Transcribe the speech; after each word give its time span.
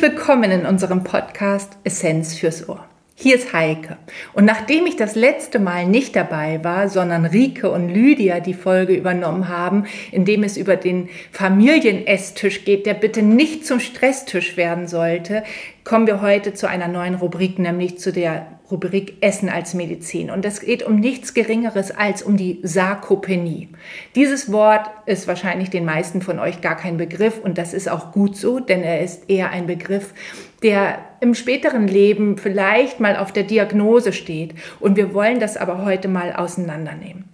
Herzlich 0.00 0.18
willkommen 0.18 0.50
in 0.50 0.64
unserem 0.64 1.04
Podcast 1.04 1.76
Essenz 1.84 2.34
fürs 2.34 2.70
Ohr. 2.70 2.86
Hier 3.16 3.34
ist 3.34 3.52
Heike. 3.52 3.98
Und 4.32 4.46
nachdem 4.46 4.86
ich 4.86 4.96
das 4.96 5.14
letzte 5.14 5.58
Mal 5.58 5.84
nicht 5.84 6.16
dabei 6.16 6.64
war, 6.64 6.88
sondern 6.88 7.26
Rike 7.26 7.70
und 7.70 7.90
Lydia 7.90 8.40
die 8.40 8.54
Folge 8.54 8.94
übernommen 8.94 9.48
haben, 9.48 9.84
in 10.10 10.24
dem 10.24 10.42
es 10.42 10.56
über 10.56 10.76
den 10.76 11.10
Familienesstisch 11.32 12.64
geht, 12.64 12.86
der 12.86 12.94
bitte 12.94 13.20
nicht 13.20 13.66
zum 13.66 13.78
Stresstisch 13.78 14.56
werden 14.56 14.88
sollte, 14.88 15.42
kommen 15.84 16.06
wir 16.06 16.22
heute 16.22 16.54
zu 16.54 16.66
einer 16.66 16.88
neuen 16.88 17.16
Rubrik, 17.16 17.58
nämlich 17.58 17.98
zu 17.98 18.10
der 18.10 18.46
Rubrik 18.70 19.14
Essen 19.20 19.48
als 19.48 19.74
Medizin. 19.74 20.30
Und 20.30 20.44
es 20.44 20.60
geht 20.60 20.82
um 20.82 21.00
nichts 21.00 21.34
Geringeres 21.34 21.90
als 21.90 22.22
um 22.22 22.36
die 22.36 22.60
Sarkopenie. 22.62 23.68
Dieses 24.14 24.52
Wort 24.52 24.90
ist 25.06 25.26
wahrscheinlich 25.28 25.70
den 25.70 25.84
meisten 25.84 26.22
von 26.22 26.38
euch 26.38 26.60
gar 26.60 26.76
kein 26.76 26.96
Begriff 26.96 27.40
und 27.42 27.58
das 27.58 27.74
ist 27.74 27.88
auch 27.88 28.12
gut 28.12 28.36
so, 28.36 28.60
denn 28.60 28.82
er 28.82 29.00
ist 29.00 29.28
eher 29.28 29.50
ein 29.50 29.66
Begriff, 29.66 30.14
der 30.62 30.98
im 31.20 31.34
späteren 31.34 31.88
Leben 31.88 32.38
vielleicht 32.38 33.00
mal 33.00 33.16
auf 33.16 33.32
der 33.32 33.44
Diagnose 33.44 34.12
steht. 34.12 34.54
Und 34.78 34.96
wir 34.96 35.14
wollen 35.14 35.40
das 35.40 35.56
aber 35.56 35.84
heute 35.84 36.08
mal 36.08 36.32
auseinandernehmen. 36.34 37.24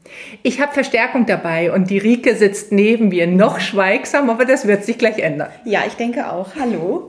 Ich 0.42 0.60
habe 0.60 0.72
Verstärkung 0.72 1.26
dabei 1.26 1.72
und 1.72 1.90
die 1.90 1.98
Rike 1.98 2.36
sitzt 2.36 2.72
neben 2.72 3.08
mir, 3.08 3.26
noch 3.26 3.60
schweigsam, 3.60 4.30
aber 4.30 4.44
das 4.44 4.66
wird 4.66 4.84
sich 4.84 4.98
gleich 4.98 5.18
ändern. 5.18 5.48
Ja, 5.64 5.82
ich 5.86 5.94
denke 5.94 6.30
auch. 6.32 6.50
Hallo. 6.58 7.08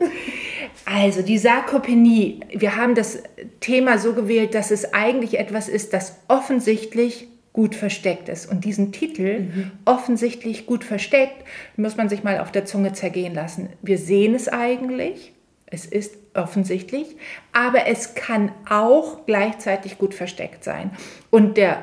Also 0.85 1.21
die 1.21 1.37
Sarkopenie, 1.37 2.39
wir 2.49 2.75
haben 2.75 2.95
das 2.95 3.23
Thema 3.59 3.97
so 3.97 4.13
gewählt, 4.13 4.53
dass 4.53 4.71
es 4.71 4.93
eigentlich 4.93 5.37
etwas 5.37 5.67
ist, 5.67 5.93
das 5.93 6.17
offensichtlich 6.27 7.27
gut 7.57 7.73
versteckt 7.75 8.29
ist. 8.29 8.45
Und 8.45 8.65
diesen 8.65 8.91
Titel, 8.91 9.39
mhm. 9.39 9.71
offensichtlich 9.83 10.67
gut 10.67 10.83
versteckt, 10.83 11.43
muss 11.75 11.97
man 11.97 12.07
sich 12.07 12.23
mal 12.23 12.39
auf 12.39 12.51
der 12.51 12.65
Zunge 12.65 12.93
zergehen 12.93 13.33
lassen. 13.33 13.69
Wir 13.81 13.97
sehen 13.97 14.35
es 14.35 14.47
eigentlich, 14.47 15.33
es 15.65 15.85
ist 15.85 16.15
offensichtlich, 16.35 17.17
aber 17.51 17.87
es 17.87 18.13
kann 18.13 18.51
auch 18.69 19.25
gleichzeitig 19.25 19.97
gut 19.97 20.13
versteckt 20.13 20.63
sein. 20.63 20.91
Und 21.31 21.57
der, 21.57 21.81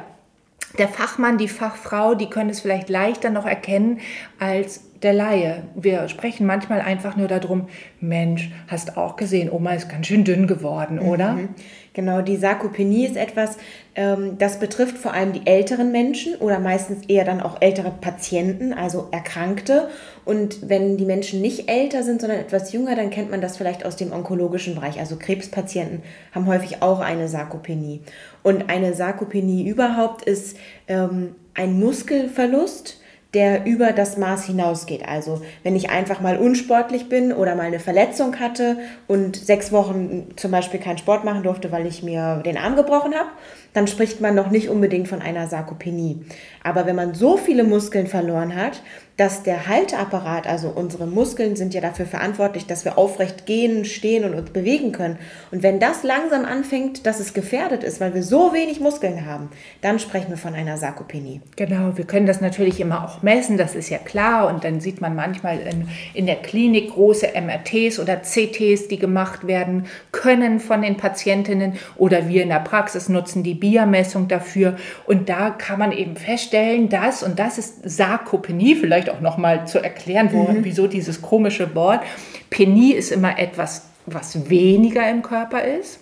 der 0.79 0.89
Fachmann, 0.89 1.39
die 1.39 1.49
Fachfrau, 1.49 2.15
die 2.15 2.31
können 2.31 2.51
es 2.51 2.61
vielleicht 2.61 2.89
leichter 2.89 3.31
noch 3.31 3.45
erkennen 3.45 4.01
als 4.39 4.85
der 5.03 5.13
Laie. 5.13 5.65
Wir 5.75 6.09
sprechen 6.09 6.47
manchmal 6.47 6.81
einfach 6.81 7.17
nur 7.17 7.29
darum, 7.29 7.69
Mensch, 8.01 8.51
hast 8.69 8.97
auch 8.97 9.17
gesehen, 9.17 9.51
Oma 9.51 9.73
ist 9.73 9.89
ganz 9.89 10.07
schön 10.07 10.25
dünn 10.25 10.47
geworden, 10.47 10.99
oder? 10.99 11.33
Mhm. 11.33 11.49
Genau, 11.93 12.23
die 12.23 12.37
Sarkopenie 12.37 13.07
ist 13.07 13.17
etwas, 13.17 13.57
ähm, 13.95 14.37
das 14.39 14.59
betrifft 14.59 14.99
vor 14.99 15.13
allem 15.13 15.33
die 15.33 15.47
älteren 15.47 15.93
Menschen 15.93 16.35
oder 16.37 16.59
meistens 16.59 17.07
eher 17.07 17.25
dann 17.25 17.41
auch 17.41 17.63
ältere 17.63 17.93
Patienten, 17.93 18.73
also 18.73 19.09
Erkrankte. 19.13 19.89
Und 20.25 20.69
wenn 20.69 20.97
die 20.97 21.05
Menschen 21.05 21.41
nicht 21.41 21.71
älter 21.71 22.03
sind, 22.03 22.21
sondern 22.21 22.41
etwas 22.41 22.73
jünger, 22.73 22.97
dann 22.97 23.11
kennt 23.11 23.31
man 23.31 23.41
das 23.41 23.57
vielleicht 23.57 23.87
aus 23.87 23.95
dem 23.95 24.13
onkologischen 24.13 24.75
Bereich. 24.75 24.99
Also 24.99 25.17
Krebspatienten 25.17 26.03
haben 26.33 26.47
häufig 26.47 26.83
auch 26.83 26.99
eine 26.99 27.29
Sarkopenie. 27.29 28.03
Und 28.43 28.71
eine 28.71 28.95
Sarkopenie 28.95 29.69
überhaupt 29.69 30.23
ist 30.23 30.57
ähm, 30.89 31.37
ein 31.55 31.79
Muskelverlust 31.79 33.01
der 33.35 33.67
über 33.67 33.93
das 33.93 34.17
Maß 34.17 34.45
hinausgeht. 34.47 35.07
Also 35.07 35.43
wenn 35.63 35.77
ich 35.77 35.91
einfach 35.91 36.21
mal 36.21 36.39
unsportlich 36.39 37.09
bin 37.09 37.33
oder 37.33 37.55
mal 37.55 37.65
eine 37.65 37.81
Verletzung 37.81 38.39
hatte 38.39 38.79
und 39.09 39.37
sechs 39.37 39.73
Wochen 39.73 40.29
zum 40.37 40.51
Beispiel 40.51 40.81
keinen 40.81 40.99
Sport 40.99 41.25
machen 41.25 41.43
durfte, 41.43 41.73
weil 41.73 41.87
ich 41.87 42.03
mir 42.03 42.43
den 42.45 42.57
Arm 42.57 42.77
gebrochen 42.77 43.15
habe, 43.15 43.29
dann 43.75 43.87
spricht 43.87 44.21
man 44.21 44.35
noch 44.35 44.51
nicht 44.51 44.71
unbedingt 44.71 45.09
von 45.09 45.21
einer 45.21 45.47
Sarkopenie. 45.47 46.25
Aber 46.63 46.87
wenn 46.87 46.97
man 46.97 47.15
so 47.15 47.37
viele 47.37 47.65
Muskeln 47.65 48.07
verloren 48.07 48.55
hat, 48.55 48.81
dass 49.17 49.45
der 49.45 49.69
Halteapparat, 49.69 50.49
also 50.49 50.71
unsere 50.71 51.07
Muskeln 51.07 51.55
sind 51.55 51.73
ja 51.73 51.81
dafür 51.81 52.07
verantwortlich, 52.07 52.67
dass 52.67 52.85
wir 52.85 52.99
aufrecht 52.99 53.47
gehen, 53.47 53.85
stehen 53.85 54.25
und 54.25 54.35
uns 54.35 54.51
bewegen 54.51 54.91
können. 54.91 55.19
Und 55.53 55.63
wenn 55.63 55.79
das 55.79 56.03
langsam 56.03 56.45
anfängt, 56.45 57.07
dass 57.07 57.21
es 57.21 57.33
gefährdet 57.33 57.85
ist, 57.85 58.01
weil 58.01 58.15
wir 58.15 58.25
so 58.25 58.53
wenig 58.53 58.81
Muskeln 58.81 59.25
haben, 59.25 59.51
dann 59.83 60.01
sprechen 60.01 60.31
wir 60.31 60.37
von 60.37 60.55
einer 60.55 60.79
Sarkopenie. 60.79 61.41
Genau, 61.55 61.97
wir 61.97 62.07
können 62.07 62.27
das 62.27 62.41
natürlich 62.41 62.81
immer 62.81 63.05
auch 63.05 63.23
messen, 63.23 63.57
das 63.57 63.77
ist 63.77 63.89
ja 63.89 63.99
klar. 63.99 64.53
Und 64.53 64.65
dann 64.65 64.81
sieht 64.81 65.01
man 65.01 65.15
manchmal 65.15 65.61
in, 65.61 65.89
in 66.13 66.27
der 66.27 66.37
Klinik 66.37 66.91
große 66.91 67.29
MRTs 67.41 68.01
oder 68.01 68.23
CTs, 68.23 68.89
die 68.89 68.99
gemacht 68.99 69.47
werden 69.47 69.87
können 70.11 70.59
von 70.59 70.83
den 70.83 70.97
Patientinnen. 70.97 71.75
Oder 71.97 72.29
wir 72.29 72.43
in 72.43 72.49
der 72.49 72.61
Praxis 72.61 73.09
nutzen 73.09 73.45
die 73.45 73.55
BIA-Messung 73.65 74.29
dafür. 74.29 74.77
Und 75.07 75.29
da 75.29 75.51
kann 75.51 75.79
man 75.79 75.93
eben 75.93 76.17
feststellen, 76.17 76.89
dass, 76.89 77.23
und 77.23 77.39
das 77.39 77.59
ist 77.59 77.89
Sarkopenie, 77.89 78.75
vielleicht 78.75 79.09
auch 79.09 79.21
noch 79.21 79.39
mal 79.39 79.67
zu 79.67 79.79
erklären, 79.79 80.29
wo, 80.33 80.45
mhm. 80.45 80.65
wieso 80.65 80.87
dieses 80.87 81.23
komische 81.23 81.75
Wort. 81.75 82.03
Penie 82.51 82.93
ist 82.93 83.11
immer 83.11 83.39
etwas, 83.39 83.87
was 84.07 84.51
weniger 84.51 85.09
im 85.09 85.23
Körper 85.23 85.65
ist. 85.65 86.01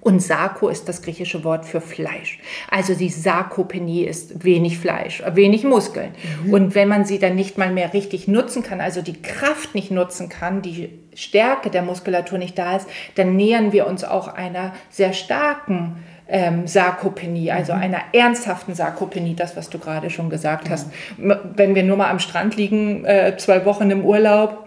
Und 0.00 0.20
Sarko 0.20 0.68
ist 0.68 0.88
das 0.88 1.00
griechische 1.02 1.44
Wort 1.44 1.64
für 1.64 1.80
Fleisch. 1.80 2.40
Also 2.68 2.94
die 2.94 3.08
Sarkopenie 3.08 4.02
ist 4.02 4.42
wenig 4.42 4.78
Fleisch, 4.78 5.22
wenig 5.34 5.62
Muskeln. 5.62 6.10
Mhm. 6.44 6.52
Und 6.52 6.74
wenn 6.74 6.88
man 6.88 7.04
sie 7.04 7.20
dann 7.20 7.36
nicht 7.36 7.56
mal 7.56 7.72
mehr 7.72 7.94
richtig 7.94 8.26
nutzen 8.26 8.64
kann, 8.64 8.80
also 8.80 9.00
die 9.00 9.22
Kraft 9.22 9.76
nicht 9.76 9.92
nutzen 9.92 10.28
kann, 10.28 10.60
die 10.60 10.90
Stärke 11.14 11.70
der 11.70 11.82
Muskulatur 11.82 12.38
nicht 12.38 12.58
da 12.58 12.76
ist, 12.76 12.88
dann 13.14 13.36
nähern 13.36 13.72
wir 13.72 13.86
uns 13.86 14.02
auch 14.02 14.26
einer 14.26 14.72
sehr 14.90 15.12
starken 15.12 16.02
ähm, 16.32 16.66
Sarkopenie, 16.66 17.52
also 17.52 17.74
mhm. 17.74 17.82
einer 17.82 18.00
ernsthaften 18.12 18.74
Sarkopenie, 18.74 19.36
das, 19.36 19.54
was 19.54 19.68
du 19.68 19.78
gerade 19.78 20.08
schon 20.08 20.30
gesagt 20.30 20.64
ja. 20.64 20.72
hast. 20.72 20.88
Wenn 21.18 21.74
wir 21.74 21.82
nur 21.82 21.98
mal 21.98 22.10
am 22.10 22.18
Strand 22.18 22.56
liegen, 22.56 23.04
äh, 23.04 23.36
zwei 23.36 23.64
Wochen 23.66 23.90
im 23.90 24.04
Urlaub. 24.04 24.66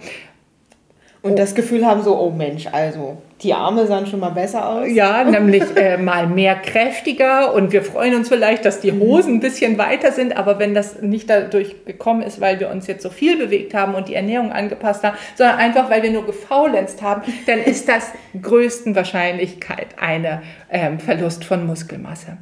Und 1.24 1.34
oh. 1.34 1.36
das 1.36 1.56
Gefühl 1.56 1.86
haben 1.86 2.04
so, 2.04 2.18
oh 2.18 2.30
Mensch, 2.30 2.68
also 2.72 3.18
die 3.41 3.53
Arme 3.53 3.85
sahen 3.85 4.07
schon 4.07 4.22
mal 4.22 4.29
besser 4.29 4.68
aus. 4.68 4.88
Ja, 4.90 5.23
nämlich 5.23 5.63
äh, 5.75 5.97
mal 5.97 6.28
mehr 6.28 6.56
kräftiger 6.56 7.53
und 7.53 7.73
wir 7.73 7.84
freuen 7.84 8.16
uns 8.16 8.29
vielleicht, 8.29 8.63
dass 8.63 8.79
die 8.79 8.94
Hosen 8.94 9.35
ein 9.35 9.40
bisschen 9.41 9.78
weiter 9.78 10.12
sind, 10.13 10.38
aber 10.38 10.57
wenn 10.57 10.73
das 10.73 11.01
nicht 11.01 11.29
dadurch 11.29 11.85
gekommen 11.85 12.22
ist, 12.22 12.40
weil 12.40 12.59
wir 12.59 12.69
uns 12.69 12.88
jetzt 12.88 13.03
so 13.03 13.09
viel 13.09 13.38
bewegt 13.38 13.74
haben 13.74 13.94
und 13.94 14.07
die 14.07 14.16
Ernährung 14.16 14.51
angepasst 14.51 15.03
haben, 15.03 15.18
sondern 15.35 15.57
einfach, 15.57 15.90
weil 15.90 16.01
wir 16.01 16.12
nur 16.12 16.25
gefaulenzt 16.25 17.01
haben, 17.01 17.24
dann 17.45 17.59
ist 17.59 17.90
das 17.90 18.12
größten 18.41 18.95
Wahrscheinlichkeit 18.95 19.88
eine 20.00 20.41
ähm, 20.72 21.00
Verlust 21.00 21.44
von 21.44 21.66
Muskelmasse. 21.66 22.38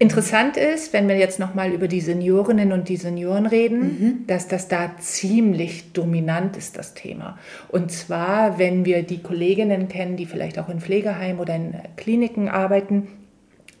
Interessant 0.00 0.56
ist, 0.56 0.92
wenn 0.92 1.08
wir 1.08 1.16
jetzt 1.16 1.40
nochmal 1.40 1.72
über 1.72 1.88
die 1.88 2.00
Seniorinnen 2.00 2.70
und 2.70 2.88
die 2.88 2.96
Senioren 2.96 3.46
reden, 3.46 3.80
mhm. 3.80 4.26
dass 4.28 4.46
das 4.46 4.68
da 4.68 4.92
ziemlich 4.98 5.92
dominant 5.92 6.56
ist, 6.56 6.78
das 6.78 6.94
Thema. 6.94 7.36
Und 7.68 7.90
zwar, 7.90 8.60
wenn 8.60 8.84
wir 8.84 9.02
die 9.02 9.22
Kolleginnen 9.22 9.88
kennen, 9.88 10.16
die 10.16 10.26
vielleicht 10.26 10.60
auch 10.60 10.68
in 10.68 10.80
Pflegeheimen 10.80 11.40
oder 11.40 11.56
in 11.56 11.74
Kliniken 11.96 12.48
arbeiten, 12.48 13.08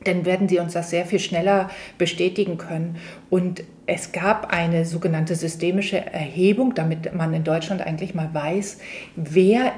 dann 0.04 0.24
werden 0.24 0.48
sie 0.48 0.58
uns 0.58 0.72
das 0.72 0.90
sehr 0.90 1.06
viel 1.06 1.20
schneller 1.20 1.70
bestätigen 1.98 2.58
können. 2.58 2.96
Und 3.30 3.62
es 3.86 4.10
gab 4.10 4.52
eine 4.52 4.84
sogenannte 4.86 5.36
systemische 5.36 5.98
Erhebung, 5.98 6.74
damit 6.74 7.14
man 7.14 7.32
in 7.32 7.44
Deutschland 7.44 7.80
eigentlich 7.80 8.14
mal 8.14 8.30
weiß, 8.32 8.78
wer 9.14 9.72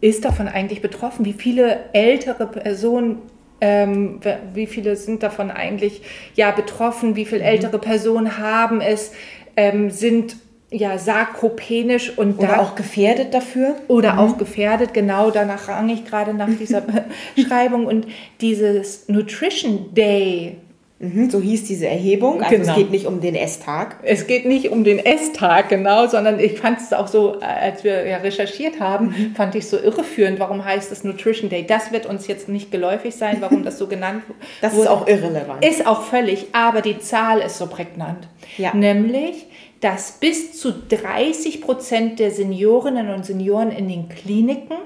ist 0.00 0.24
davon 0.24 0.48
eigentlich 0.48 0.82
betroffen, 0.82 1.24
wie 1.24 1.32
viele 1.32 1.78
ältere 1.92 2.46
Personen 2.46 3.18
ähm, 3.60 4.20
wie 4.54 4.66
viele 4.66 4.96
sind 4.96 5.22
davon 5.22 5.50
eigentlich 5.50 6.02
ja 6.34 6.50
betroffen? 6.50 7.16
Wie 7.16 7.24
viele 7.24 7.42
mhm. 7.42 7.48
ältere 7.48 7.78
Personen 7.78 8.38
haben 8.38 8.80
es? 8.80 9.12
Ähm, 9.56 9.90
sind 9.90 10.36
ja 10.70 10.98
sarkopenisch 10.98 12.18
und 12.18 12.38
oder 12.38 12.48
da, 12.48 12.58
auch 12.58 12.74
gefährdet 12.74 13.32
dafür 13.32 13.76
oder 13.88 14.14
mhm. 14.14 14.18
auch 14.18 14.38
gefährdet 14.38 14.92
genau 14.92 15.30
danach 15.30 15.68
rang 15.68 15.88
ich 15.88 16.04
gerade 16.04 16.34
nach 16.34 16.48
dieser 16.58 16.82
Beschreibung 17.36 17.86
und 17.86 18.06
dieses 18.40 19.08
Nutrition 19.08 19.94
Day 19.94 20.56
Mhm, 20.98 21.28
so 21.28 21.40
hieß 21.40 21.64
diese 21.64 21.86
Erhebung. 21.86 22.42
Also 22.42 22.56
genau. 22.56 22.70
es 22.70 22.74
geht 22.74 22.90
nicht 22.90 23.04
um 23.04 23.20
den 23.20 23.34
Esstag. 23.34 23.96
Es 24.02 24.26
geht 24.26 24.46
nicht 24.46 24.70
um 24.70 24.82
den 24.82 24.98
Esstag, 24.98 25.68
genau, 25.68 26.06
sondern 26.06 26.40
ich 26.40 26.58
fand 26.58 26.80
es 26.80 26.92
auch 26.94 27.06
so, 27.06 27.38
als 27.40 27.84
wir 27.84 28.06
ja 28.06 28.16
recherchiert 28.18 28.80
haben, 28.80 29.08
mhm. 29.08 29.34
fand 29.34 29.54
ich 29.54 29.66
so 29.66 29.78
irreführend. 29.78 30.40
Warum 30.40 30.64
heißt 30.64 30.90
es 30.92 31.04
Nutrition 31.04 31.50
Day? 31.50 31.66
Das 31.66 31.92
wird 31.92 32.06
uns 32.06 32.26
jetzt 32.28 32.48
nicht 32.48 32.70
geläufig 32.70 33.14
sein, 33.14 33.38
warum 33.40 33.62
das 33.62 33.78
so 33.78 33.86
genannt 33.88 34.22
wurde. 34.26 34.40
Das 34.62 34.72
ist 34.72 34.88
auch 34.88 35.06
irrelevant. 35.06 35.62
Ist 35.62 35.86
auch 35.86 36.02
völlig, 36.02 36.46
aber 36.52 36.80
die 36.80 36.98
Zahl 36.98 37.40
ist 37.40 37.58
so 37.58 37.66
prägnant. 37.66 38.26
Ja. 38.56 38.74
Nämlich, 38.74 39.48
dass 39.80 40.12
bis 40.12 40.58
zu 40.58 40.72
30 40.72 41.60
Prozent 41.60 42.20
der 42.20 42.30
Seniorinnen 42.30 43.10
und 43.10 43.26
Senioren 43.26 43.70
in 43.70 43.88
den 43.88 44.08
Kliniken 44.08 44.76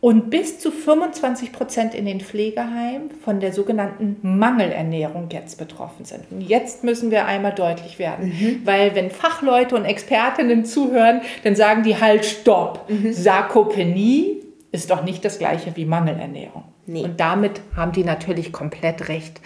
und 0.00 0.30
bis 0.30 0.58
zu 0.58 0.70
25 0.70 1.52
Prozent 1.52 1.94
in 1.94 2.06
den 2.06 2.20
Pflegeheimen 2.20 3.10
von 3.22 3.40
der 3.40 3.52
sogenannten 3.52 4.16
Mangelernährung 4.22 5.28
jetzt 5.30 5.58
betroffen 5.58 6.04
sind. 6.04 6.24
Und 6.30 6.40
jetzt 6.40 6.84
müssen 6.84 7.10
wir 7.10 7.26
einmal 7.26 7.52
deutlich 7.52 7.98
werden, 7.98 8.28
mhm. 8.28 8.62
weil 8.64 8.94
wenn 8.94 9.10
Fachleute 9.10 9.76
und 9.76 9.84
Expertinnen 9.84 10.64
zuhören, 10.64 11.20
dann 11.44 11.54
sagen 11.54 11.82
die 11.82 12.00
halt 12.00 12.24
Stopp. 12.24 12.88
Mhm. 12.88 13.12
Sarkopenie 13.12 14.42
ist 14.72 14.90
doch 14.90 15.04
nicht 15.04 15.24
das 15.24 15.38
gleiche 15.38 15.76
wie 15.76 15.84
Mangelernährung. 15.84 16.64
Nee. 16.86 17.04
Und 17.04 17.20
damit 17.20 17.60
haben 17.76 17.92
die 17.92 18.04
natürlich 18.04 18.52
komplett 18.52 19.08
recht. 19.08 19.40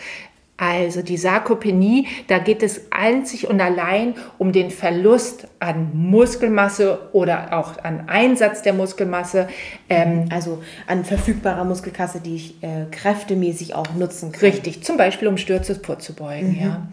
Also 0.56 1.02
die 1.02 1.16
Sarkopenie, 1.16 2.06
da 2.28 2.38
geht 2.38 2.62
es 2.62 2.82
einzig 2.90 3.48
und 3.48 3.60
allein 3.60 4.14
um 4.38 4.52
den 4.52 4.70
Verlust 4.70 5.48
an 5.58 5.90
Muskelmasse 5.94 7.08
oder 7.12 7.58
auch 7.58 7.82
an 7.82 8.04
Einsatz 8.08 8.62
der 8.62 8.72
Muskelmasse. 8.72 9.48
Ähm, 9.88 10.28
also 10.30 10.62
an 10.86 11.04
verfügbarer 11.04 11.64
Muskelkasse, 11.64 12.20
die 12.20 12.36
ich 12.36 12.62
äh, 12.62 12.86
kräftemäßig 12.90 13.74
auch 13.74 13.94
nutzen 13.94 14.30
kann. 14.30 14.42
Richtig, 14.42 14.84
zum 14.84 14.96
Beispiel 14.96 15.26
um 15.26 15.38
Stürze 15.38 15.74
vorzubeugen. 15.74 16.52
Mhm. 16.52 16.62
Ja. 16.62 16.88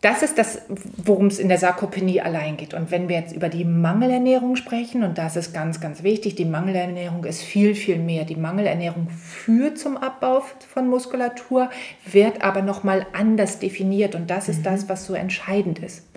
Das 0.00 0.22
ist 0.22 0.38
das, 0.38 0.62
worum 0.96 1.26
es 1.26 1.38
in 1.38 1.48
der 1.48 1.58
Sarkopenie 1.58 2.22
allein 2.22 2.56
geht. 2.56 2.72
Und 2.72 2.90
wenn 2.90 3.10
wir 3.10 3.16
jetzt 3.16 3.34
über 3.34 3.50
die 3.50 3.66
Mangelernährung 3.66 4.56
sprechen, 4.56 5.02
und 5.02 5.18
das 5.18 5.36
ist 5.36 5.52
ganz, 5.52 5.78
ganz 5.78 6.02
wichtig, 6.02 6.36
die 6.36 6.46
Mangelernährung 6.46 7.24
ist 7.24 7.42
viel, 7.42 7.74
viel 7.74 7.98
mehr. 7.98 8.24
Die 8.24 8.36
Mangelernährung 8.36 9.10
führt 9.10 9.78
zum 9.78 9.98
Abbau 9.98 10.42
von 10.72 10.88
Muskulatur, 10.88 11.68
wird 12.10 12.42
aber 12.42 12.62
nochmal 12.62 13.06
anders 13.12 13.58
definiert. 13.58 14.14
Und 14.14 14.30
das 14.30 14.48
ist 14.48 14.60
mhm. 14.60 14.64
das, 14.64 14.88
was 14.88 15.04
so 15.04 15.12
entscheidend 15.12 15.80
ist. 15.80 16.09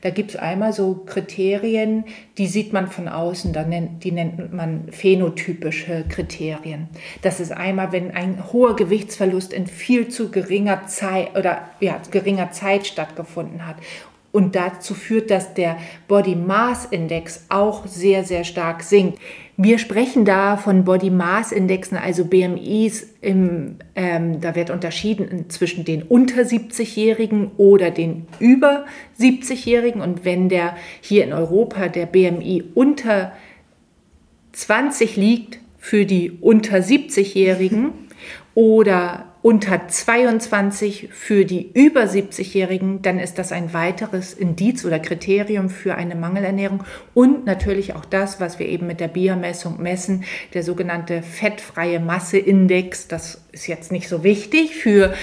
Da 0.00 0.10
gibt 0.10 0.30
es 0.30 0.36
einmal 0.36 0.72
so 0.72 1.02
Kriterien, 1.06 2.04
die 2.36 2.46
sieht 2.46 2.72
man 2.72 2.88
von 2.88 3.08
außen, 3.08 3.56
die 4.02 4.12
nennt 4.12 4.52
man 4.52 4.88
phänotypische 4.90 6.04
Kriterien. 6.08 6.88
Das 7.22 7.40
ist 7.40 7.52
einmal, 7.52 7.92
wenn 7.92 8.12
ein 8.12 8.52
hoher 8.52 8.76
Gewichtsverlust 8.76 9.52
in 9.52 9.66
viel 9.66 10.08
zu 10.08 10.30
geringer 10.30 10.86
Zeit 10.86 11.36
oder 11.36 11.62
ja, 11.80 12.00
geringer 12.10 12.52
Zeit 12.52 12.86
stattgefunden 12.86 13.66
hat 13.66 13.76
und 14.38 14.54
dazu 14.54 14.94
führt, 14.94 15.32
dass 15.32 15.52
der 15.54 15.78
Body 16.06 16.36
Mass 16.36 16.84
Index 16.84 17.44
auch 17.48 17.88
sehr, 17.88 18.22
sehr 18.22 18.44
stark 18.44 18.84
sinkt. 18.84 19.18
Wir 19.56 19.78
sprechen 19.78 20.24
da 20.24 20.56
von 20.56 20.84
Body 20.84 21.10
Mass 21.10 21.50
Indexen, 21.50 21.98
also 21.98 22.24
BMIs. 22.24 23.14
Im, 23.20 23.78
ähm, 23.96 24.40
da 24.40 24.54
wird 24.54 24.70
unterschieden 24.70 25.50
zwischen 25.50 25.84
den 25.84 26.04
unter 26.04 26.42
70-Jährigen 26.42 27.50
oder 27.56 27.90
den 27.90 28.28
über 28.38 28.84
70-Jährigen. 29.18 30.00
Und 30.00 30.24
wenn 30.24 30.48
der 30.48 30.76
hier 31.00 31.24
in 31.24 31.32
Europa 31.32 31.88
der 31.88 32.06
BMI 32.06 32.62
unter 32.76 33.32
20 34.52 35.16
liegt 35.16 35.58
für 35.78 36.06
die 36.06 36.30
unter 36.30 36.76
70-Jährigen 36.76 37.90
oder 38.54 39.27
unter 39.42 39.86
22 39.86 41.10
für 41.12 41.44
die 41.44 41.70
über 41.72 42.02
70-Jährigen, 42.02 43.02
dann 43.02 43.18
ist 43.18 43.38
das 43.38 43.52
ein 43.52 43.72
weiteres 43.72 44.34
Indiz 44.34 44.84
oder 44.84 44.98
Kriterium 44.98 45.70
für 45.70 45.94
eine 45.94 46.16
Mangelernährung. 46.16 46.84
Und 47.14 47.46
natürlich 47.46 47.94
auch 47.94 48.04
das, 48.04 48.40
was 48.40 48.58
wir 48.58 48.66
eben 48.66 48.86
mit 48.86 49.00
der 49.00 49.08
Biermessung 49.08 49.80
messen, 49.80 50.24
der 50.54 50.62
sogenannte 50.62 51.22
fettfreie 51.22 52.00
Masseindex. 52.00 53.08
Das 53.08 53.42
ist 53.52 53.68
jetzt 53.68 53.92
nicht 53.92 54.08
so 54.08 54.24
wichtig 54.24 54.74
für 54.74 55.14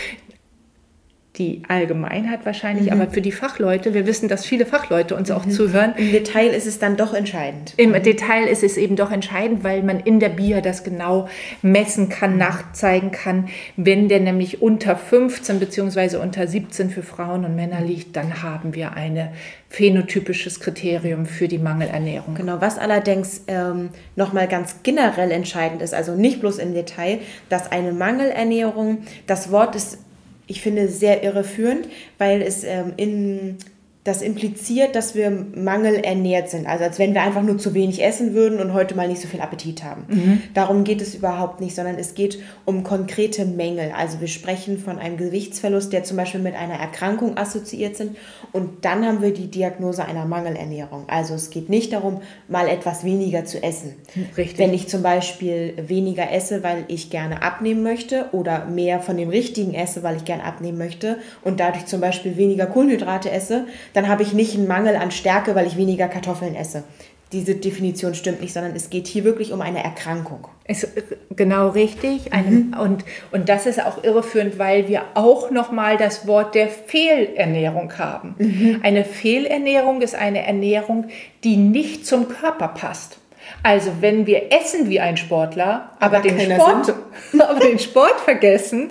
die 1.37 1.61
Allgemeinheit 1.67 2.45
wahrscheinlich, 2.45 2.87
mhm. 2.87 3.01
aber 3.01 3.11
für 3.11 3.21
die 3.21 3.31
Fachleute, 3.31 3.93
wir 3.93 4.05
wissen, 4.05 4.29
dass 4.29 4.45
viele 4.45 4.65
Fachleute 4.65 5.15
uns 5.15 5.31
auch 5.31 5.45
mhm. 5.45 5.51
zuhören. 5.51 5.93
Im 5.97 6.11
Detail 6.11 6.47
ist 6.47 6.65
es 6.65 6.79
dann 6.79 6.97
doch 6.97 7.13
entscheidend. 7.13 7.73
Im 7.77 7.91
mhm. 7.91 8.03
Detail 8.03 8.47
ist 8.47 8.63
es 8.63 8.77
eben 8.77 8.95
doch 8.95 9.11
entscheidend, 9.11 9.63
weil 9.63 9.83
man 9.83 9.99
in 9.99 10.19
der 10.19 10.29
BIA 10.29 10.61
das 10.61 10.83
genau 10.83 11.27
messen 11.61 12.09
kann, 12.09 12.33
mhm. 12.33 12.39
nachzeigen 12.39 13.11
kann. 13.11 13.49
Wenn 13.75 14.09
der 14.09 14.19
nämlich 14.19 14.61
unter 14.61 14.95
15 14.95 15.59
bzw. 15.59 16.17
unter 16.17 16.47
17 16.47 16.89
für 16.89 17.03
Frauen 17.03 17.45
und 17.45 17.55
Männer 17.55 17.81
liegt, 17.81 18.15
dann 18.15 18.41
haben 18.41 18.73
wir 18.75 18.93
ein 18.93 19.29
phänotypisches 19.69 20.61
Kriterium 20.61 21.25
für 21.25 21.49
die 21.49 21.57
Mangelernährung. 21.57 22.35
Genau, 22.35 22.61
was 22.61 22.77
allerdings 22.77 23.43
ähm, 23.47 23.89
nochmal 24.15 24.47
ganz 24.47 24.77
generell 24.83 25.31
entscheidend 25.31 25.81
ist, 25.81 25.93
also 25.93 26.15
nicht 26.15 26.39
bloß 26.39 26.59
im 26.59 26.73
Detail, 26.73 27.19
dass 27.49 27.71
eine 27.71 27.91
Mangelernährung, 27.91 28.99
das 29.27 29.51
Wort 29.51 29.75
ist 29.75 29.99
ich 30.47 30.61
finde, 30.61 30.87
sehr 30.87 31.23
irreführend, 31.23 31.87
weil 32.17 32.41
es 32.41 32.63
ähm, 32.63 32.93
in 32.97 33.57
das 34.05 34.21
impliziert, 34.21 34.95
dass 34.95 35.15
wir 35.15 35.31
mangelernährt 35.31 36.47
sind. 36.47 36.67
Also 36.67 36.83
als 36.83 36.99
wenn 36.99 37.15
wir 37.15 37.23
einfach 37.23 37.41
nur 37.41 37.57
zu 37.57 37.73
wenig 37.73 38.03
essen 38.03 38.35
würden 38.35 38.59
und 38.59 38.71
heute 38.71 38.93
mal 38.93 39.07
nicht 39.07 39.19
so 39.19 39.27
viel 39.27 39.41
Appetit 39.41 39.83
haben. 39.83 40.05
Mhm. 40.07 40.41
Darum 40.53 40.83
geht 40.83 41.01
es 41.01 41.15
überhaupt 41.15 41.59
nicht, 41.59 41.75
sondern 41.75 41.95
es 41.95 42.13
geht 42.13 42.37
um 42.65 42.83
konkrete 42.83 43.45
Mängel. 43.45 43.91
Also 43.97 44.21
wir 44.21 44.27
sprechen 44.27 44.77
von 44.77 44.99
einem 44.99 45.17
Gewichtsverlust, 45.17 45.91
der 45.91 46.03
zum 46.03 46.17
Beispiel 46.17 46.39
mit 46.39 46.53
einer 46.53 46.75
Erkrankung 46.75 47.35
assoziiert 47.35 47.95
sind. 47.97 48.15
Und 48.51 48.85
dann 48.85 49.03
haben 49.03 49.23
wir 49.23 49.33
die 49.33 49.47
Diagnose 49.47 50.05
einer 50.05 50.25
Mangelernährung. 50.25 51.05
Also 51.07 51.33
es 51.33 51.49
geht 51.49 51.69
nicht 51.69 51.91
darum, 51.91 52.21
mal 52.47 52.67
etwas 52.67 53.03
weniger 53.05 53.45
zu 53.45 53.63
essen. 53.63 53.95
Richtig. 54.37 54.59
Wenn 54.59 54.71
ich 54.75 54.87
zum 54.87 55.01
Beispiel 55.01 55.73
weniger 55.87 56.31
esse, 56.31 56.61
weil 56.61 56.85
ich 56.89 57.09
gerne 57.09 57.41
abnehmen 57.41 57.81
möchte 57.81 58.29
oder 58.33 58.65
mehr 58.65 58.99
von 58.99 59.17
dem 59.17 59.29
Richtigen 59.29 59.73
esse, 59.73 60.03
weil 60.03 60.17
ich 60.17 60.25
gerne 60.25 60.43
abnehmen 60.43 60.77
möchte 60.77 61.17
und 61.43 61.59
dadurch 61.59 61.87
zum 61.87 62.01
Beispiel 62.01 62.37
weniger 62.37 62.67
Kohlenhydrate 62.67 63.31
esse, 63.31 63.65
dann 63.95 64.09
habe 64.09 64.23
ich 64.23 64.33
nicht 64.33 64.55
einen 64.55 64.67
Mangel 64.67 64.97
an 64.97 65.09
Stärke, 65.09 65.55
weil 65.55 65.65
ich 65.67 65.77
weniger 65.77 66.09
Kartoffeln 66.09 66.53
esse. 66.53 66.83
Diese 67.31 67.55
Definition 67.55 68.13
stimmt 68.13 68.41
nicht, 68.41 68.53
sondern 68.53 68.75
es 68.75 68.89
geht 68.89 69.07
hier 69.07 69.23
wirklich 69.23 69.53
um 69.53 69.61
eine 69.61 69.83
Erkrankung. 69.83 70.47
Ist 70.67 70.89
genau 71.35 71.69
richtig. 71.69 72.29
Mhm. 72.31 72.75
Und, 72.79 73.05
und 73.31 73.47
das 73.47 73.65
ist 73.65 73.83
auch 73.83 74.03
irreführend, 74.03 74.59
weil 74.59 74.89
wir 74.89 75.03
auch 75.15 75.49
nochmal 75.49 75.95
das 75.97 76.27
Wort 76.27 76.55
der 76.55 76.67
Fehlernährung 76.67 77.97
haben. 77.97 78.35
Mhm. 78.37 78.79
Eine 78.83 79.05
Fehlernährung 79.05 80.01
ist 80.01 80.13
eine 80.13 80.45
Ernährung, 80.45 81.05
die 81.45 81.55
nicht 81.55 82.05
zum 82.05 82.27
Körper 82.27 82.67
passt. 82.67 83.17
Also 83.63 83.91
wenn 84.01 84.27
wir 84.27 84.51
essen 84.51 84.89
wie 84.89 84.99
ein 84.99 85.15
Sportler, 85.15 85.91
aber, 86.01 86.17
aber 86.17 86.29
den, 86.29 86.39
Sport, 86.39 86.93
aber 87.39 87.59
den 87.61 87.79
Sport 87.79 88.19
vergessen, 88.19 88.89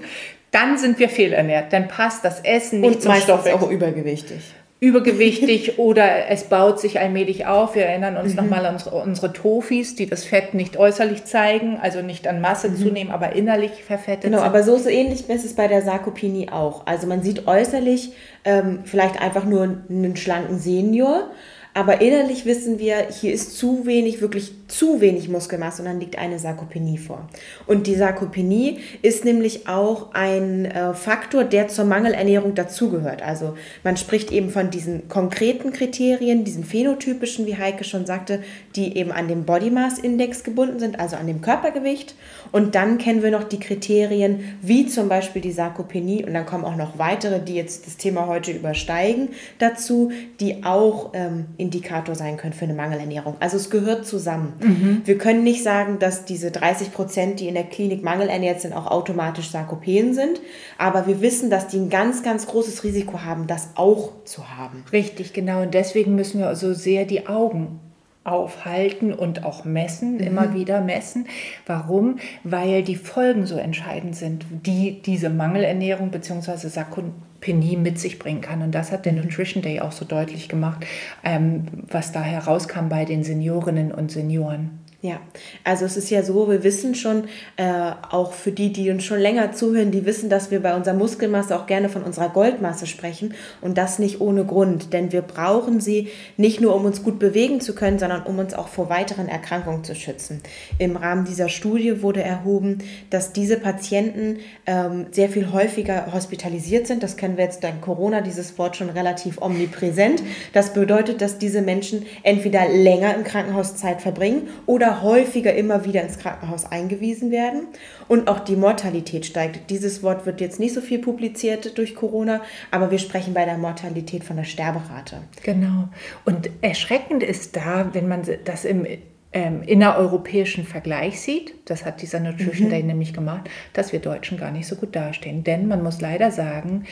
dann 0.50 0.78
sind 0.78 0.98
wir 0.98 1.10
fehlernährt. 1.10 1.72
Dann 1.74 1.88
passt 1.88 2.24
das 2.24 2.40
Essen 2.40 2.80
nicht 2.80 2.96
Und 2.96 3.02
zum 3.02 3.14
Stoffwechsel. 3.14 3.60
auch 3.60 3.70
übergewichtig 3.70 4.54
übergewichtig 4.80 5.78
oder 5.78 6.28
es 6.28 6.44
baut 6.44 6.80
sich 6.80 7.00
allmählich 7.00 7.46
auf. 7.46 7.74
Wir 7.74 7.86
erinnern 7.86 8.16
uns 8.16 8.30
mhm. 8.30 8.36
nochmal 8.36 8.66
an 8.66 8.74
unsere, 8.74 8.96
unsere 8.96 9.32
Tofis, 9.32 9.94
die 9.94 10.06
das 10.06 10.24
Fett 10.24 10.54
nicht 10.54 10.76
äußerlich 10.76 11.24
zeigen, 11.24 11.78
also 11.80 12.02
nicht 12.02 12.26
an 12.28 12.40
Masse 12.40 12.68
mhm. 12.68 12.76
zunehmen, 12.76 13.12
aber 13.12 13.34
innerlich 13.34 13.84
verfettet 13.84 14.24
genau, 14.24 14.38
sind. 14.38 14.46
aber 14.46 14.62
so, 14.62 14.76
so 14.76 14.88
ähnlich 14.88 15.28
ist 15.28 15.44
es 15.44 15.54
bei 15.54 15.68
der 15.68 15.82
Sarkopenie 15.82 16.50
auch. 16.50 16.86
Also 16.86 17.06
man 17.06 17.22
sieht 17.22 17.46
äußerlich 17.46 18.12
ähm, 18.44 18.80
vielleicht 18.84 19.20
einfach 19.20 19.44
nur 19.44 19.62
einen 19.88 20.16
schlanken 20.16 20.58
Senior, 20.58 21.30
aber 21.72 22.00
innerlich 22.00 22.46
wissen 22.46 22.78
wir, 22.78 23.08
hier 23.10 23.32
ist 23.32 23.58
zu 23.58 23.84
wenig, 23.84 24.20
wirklich 24.20 24.52
zu 24.68 25.00
wenig 25.00 25.28
Muskelmasse 25.28 25.82
und 25.82 25.88
dann 25.88 26.00
liegt 26.00 26.18
eine 26.18 26.38
Sarkopenie 26.38 26.96
vor. 26.96 27.28
Und 27.66 27.86
die 27.86 27.94
Sarkopenie 27.94 28.78
ist 29.02 29.24
nämlich 29.24 29.68
auch 29.68 30.14
ein 30.14 30.64
äh, 30.64 30.94
Faktor, 30.94 31.44
der 31.44 31.68
zur 31.68 31.84
Mangelernährung 31.84 32.54
dazugehört. 32.54 33.22
Also 33.22 33.54
man 33.82 33.96
spricht 33.96 34.32
eben 34.32 34.50
von 34.50 34.70
diesen 34.70 35.08
konkreten 35.08 35.72
Kriterien, 35.72 36.44
diesen 36.44 36.64
phänotypischen, 36.64 37.46
wie 37.46 37.56
Heike 37.56 37.84
schon 37.84 38.06
sagte, 38.06 38.42
die 38.74 38.96
eben 38.96 39.12
an 39.12 39.28
dem 39.28 39.44
Body 39.44 39.70
Mass 39.70 39.98
Index 39.98 40.44
gebunden 40.44 40.78
sind, 40.78 40.98
also 40.98 41.16
an 41.16 41.26
dem 41.26 41.42
Körpergewicht. 41.42 42.14
Und 42.50 42.74
dann 42.74 42.98
kennen 42.98 43.22
wir 43.22 43.30
noch 43.30 43.44
die 43.44 43.60
Kriterien, 43.60 44.56
wie 44.62 44.86
zum 44.86 45.08
Beispiel 45.08 45.42
die 45.42 45.52
Sarkopenie. 45.52 46.24
Und 46.24 46.32
dann 46.32 46.46
kommen 46.46 46.64
auch 46.64 46.76
noch 46.76 46.98
weitere, 46.98 47.40
die 47.40 47.54
jetzt 47.54 47.86
das 47.86 47.98
Thema 47.98 48.26
heute 48.26 48.52
übersteigen, 48.52 49.28
dazu, 49.58 50.10
die 50.40 50.64
auch 50.64 51.10
ähm, 51.12 51.46
Indikator 51.58 52.14
sein 52.14 52.36
können 52.38 52.54
für 52.54 52.64
eine 52.64 52.74
Mangelernährung. 52.74 53.36
Also 53.40 53.56
es 53.58 53.68
gehört 53.68 54.06
zusammen. 54.06 54.54
Mhm. 54.64 55.02
Wir 55.04 55.18
können 55.18 55.44
nicht 55.44 55.62
sagen, 55.62 55.98
dass 55.98 56.24
diese 56.24 56.50
30 56.50 56.92
Prozent, 56.92 57.40
die 57.40 57.48
in 57.48 57.54
der 57.54 57.64
Klinik 57.64 58.02
mangelernährt 58.02 58.60
sind, 58.60 58.72
auch 58.72 58.86
automatisch 58.86 59.50
Sarkopenen 59.50 60.14
sind. 60.14 60.40
Aber 60.78 61.06
wir 61.06 61.20
wissen, 61.20 61.50
dass 61.50 61.68
die 61.68 61.78
ein 61.78 61.90
ganz, 61.90 62.22
ganz 62.22 62.46
großes 62.46 62.82
Risiko 62.84 63.20
haben, 63.22 63.46
das 63.46 63.70
auch 63.74 64.24
zu 64.24 64.56
haben. 64.56 64.84
Richtig, 64.92 65.32
genau. 65.32 65.62
Und 65.62 65.74
deswegen 65.74 66.14
müssen 66.14 66.40
wir 66.40 66.54
so 66.56 66.72
sehr 66.72 67.04
die 67.04 67.26
Augen 67.26 67.80
aufhalten 68.24 69.12
und 69.12 69.44
auch 69.44 69.64
messen, 69.64 70.14
mhm. 70.14 70.20
immer 70.20 70.54
wieder 70.54 70.80
messen. 70.80 71.26
Warum? 71.66 72.18
Weil 72.42 72.82
die 72.82 72.96
Folgen 72.96 73.46
so 73.46 73.56
entscheidend 73.56 74.16
sind, 74.16 74.46
die 74.50 75.02
diese 75.02 75.30
Mangelernährung 75.30 76.10
bzw. 76.10 76.68
Sarkopenie 76.68 77.76
mit 77.76 78.00
sich 78.00 78.18
bringen 78.18 78.40
kann. 78.40 78.62
Und 78.62 78.74
das 78.74 78.90
hat 78.90 79.04
der 79.04 79.12
mhm. 79.12 79.22
Nutrition 79.22 79.62
Day 79.62 79.80
auch 79.80 79.92
so 79.92 80.04
deutlich 80.04 80.48
gemacht, 80.48 80.86
ähm, 81.22 81.66
was 81.88 82.12
da 82.12 82.22
herauskam 82.22 82.88
bei 82.88 83.04
den 83.04 83.22
Seniorinnen 83.22 83.92
und 83.92 84.10
Senioren. 84.10 84.83
Ja, 85.04 85.20
also 85.64 85.84
es 85.84 85.98
ist 85.98 86.08
ja 86.08 86.22
so, 86.22 86.48
wir 86.48 86.62
wissen 86.62 86.94
schon, 86.94 87.24
äh, 87.58 87.90
auch 88.10 88.32
für 88.32 88.52
die, 88.52 88.72
die 88.72 88.88
uns 88.88 89.04
schon 89.04 89.18
länger 89.18 89.52
zuhören, 89.52 89.90
die 89.90 90.06
wissen, 90.06 90.30
dass 90.30 90.50
wir 90.50 90.62
bei 90.62 90.74
unserer 90.74 90.94
Muskelmasse 90.94 91.54
auch 91.54 91.66
gerne 91.66 91.90
von 91.90 92.02
unserer 92.02 92.30
Goldmasse 92.30 92.86
sprechen 92.86 93.34
und 93.60 93.76
das 93.76 93.98
nicht 93.98 94.22
ohne 94.22 94.46
Grund, 94.46 94.94
denn 94.94 95.12
wir 95.12 95.20
brauchen 95.20 95.78
sie 95.78 96.08
nicht 96.38 96.62
nur, 96.62 96.74
um 96.74 96.86
uns 96.86 97.02
gut 97.02 97.18
bewegen 97.18 97.60
zu 97.60 97.74
können, 97.74 97.98
sondern 97.98 98.22
um 98.22 98.38
uns 98.38 98.54
auch 98.54 98.68
vor 98.68 98.88
weiteren 98.88 99.28
Erkrankungen 99.28 99.84
zu 99.84 99.94
schützen. 99.94 100.40
Im 100.78 100.96
Rahmen 100.96 101.26
dieser 101.26 101.50
Studie 101.50 102.00
wurde 102.00 102.22
erhoben, 102.22 102.78
dass 103.10 103.34
diese 103.34 103.58
Patienten 103.58 104.38
ähm, 104.64 105.08
sehr 105.10 105.28
viel 105.28 105.52
häufiger 105.52 106.14
hospitalisiert 106.14 106.86
sind. 106.86 107.02
Das 107.02 107.18
kennen 107.18 107.36
wir 107.36 107.44
jetzt 107.44 107.62
dank 107.62 107.82
Corona, 107.82 108.22
dieses 108.22 108.56
Wort 108.56 108.76
schon 108.76 108.88
relativ 108.88 109.36
omnipräsent. 109.42 110.22
Das 110.54 110.72
bedeutet, 110.72 111.20
dass 111.20 111.36
diese 111.36 111.60
Menschen 111.60 112.06
entweder 112.22 112.66
länger 112.70 113.14
im 113.14 113.24
Krankenhaus 113.24 113.76
Zeit 113.76 114.00
verbringen 114.00 114.48
oder 114.64 114.93
Häufiger 115.02 115.54
immer 115.54 115.84
wieder 115.84 116.02
ins 116.02 116.18
Krankenhaus 116.18 116.64
eingewiesen 116.64 117.30
werden 117.30 117.68
und 118.08 118.28
auch 118.28 118.40
die 118.40 118.56
Mortalität 118.56 119.26
steigt. 119.26 119.70
Dieses 119.70 120.02
Wort 120.02 120.26
wird 120.26 120.40
jetzt 120.40 120.60
nicht 120.60 120.74
so 120.74 120.80
viel 120.80 120.98
publiziert 120.98 121.78
durch 121.78 121.94
Corona, 121.94 122.40
aber 122.70 122.90
wir 122.90 122.98
sprechen 122.98 123.34
bei 123.34 123.44
der 123.44 123.58
Mortalität 123.58 124.24
von 124.24 124.36
der 124.36 124.44
Sterberate. 124.44 125.22
Genau. 125.42 125.88
Und 126.24 126.50
erschreckend 126.60 127.22
ist 127.22 127.56
da, 127.56 127.90
wenn 127.92 128.08
man 128.08 128.22
das 128.44 128.64
im 128.64 128.86
ähm, 129.32 129.62
innereuropäischen 129.62 130.64
Vergleich 130.64 131.20
sieht, 131.20 131.54
das 131.64 131.84
hat 131.84 132.00
dieser 132.00 132.20
Nutrition 132.20 132.68
mhm. 132.68 132.70
Day 132.70 132.82
nämlich 132.82 133.12
gemacht, 133.12 133.50
dass 133.72 133.92
wir 133.92 133.98
Deutschen 133.98 134.38
gar 134.38 134.52
nicht 134.52 134.66
so 134.66 134.76
gut 134.76 134.94
dastehen. 134.94 135.42
Denn 135.42 135.66
man 135.66 135.82
muss 135.82 136.00
leider 136.00 136.30
sagen, 136.30 136.84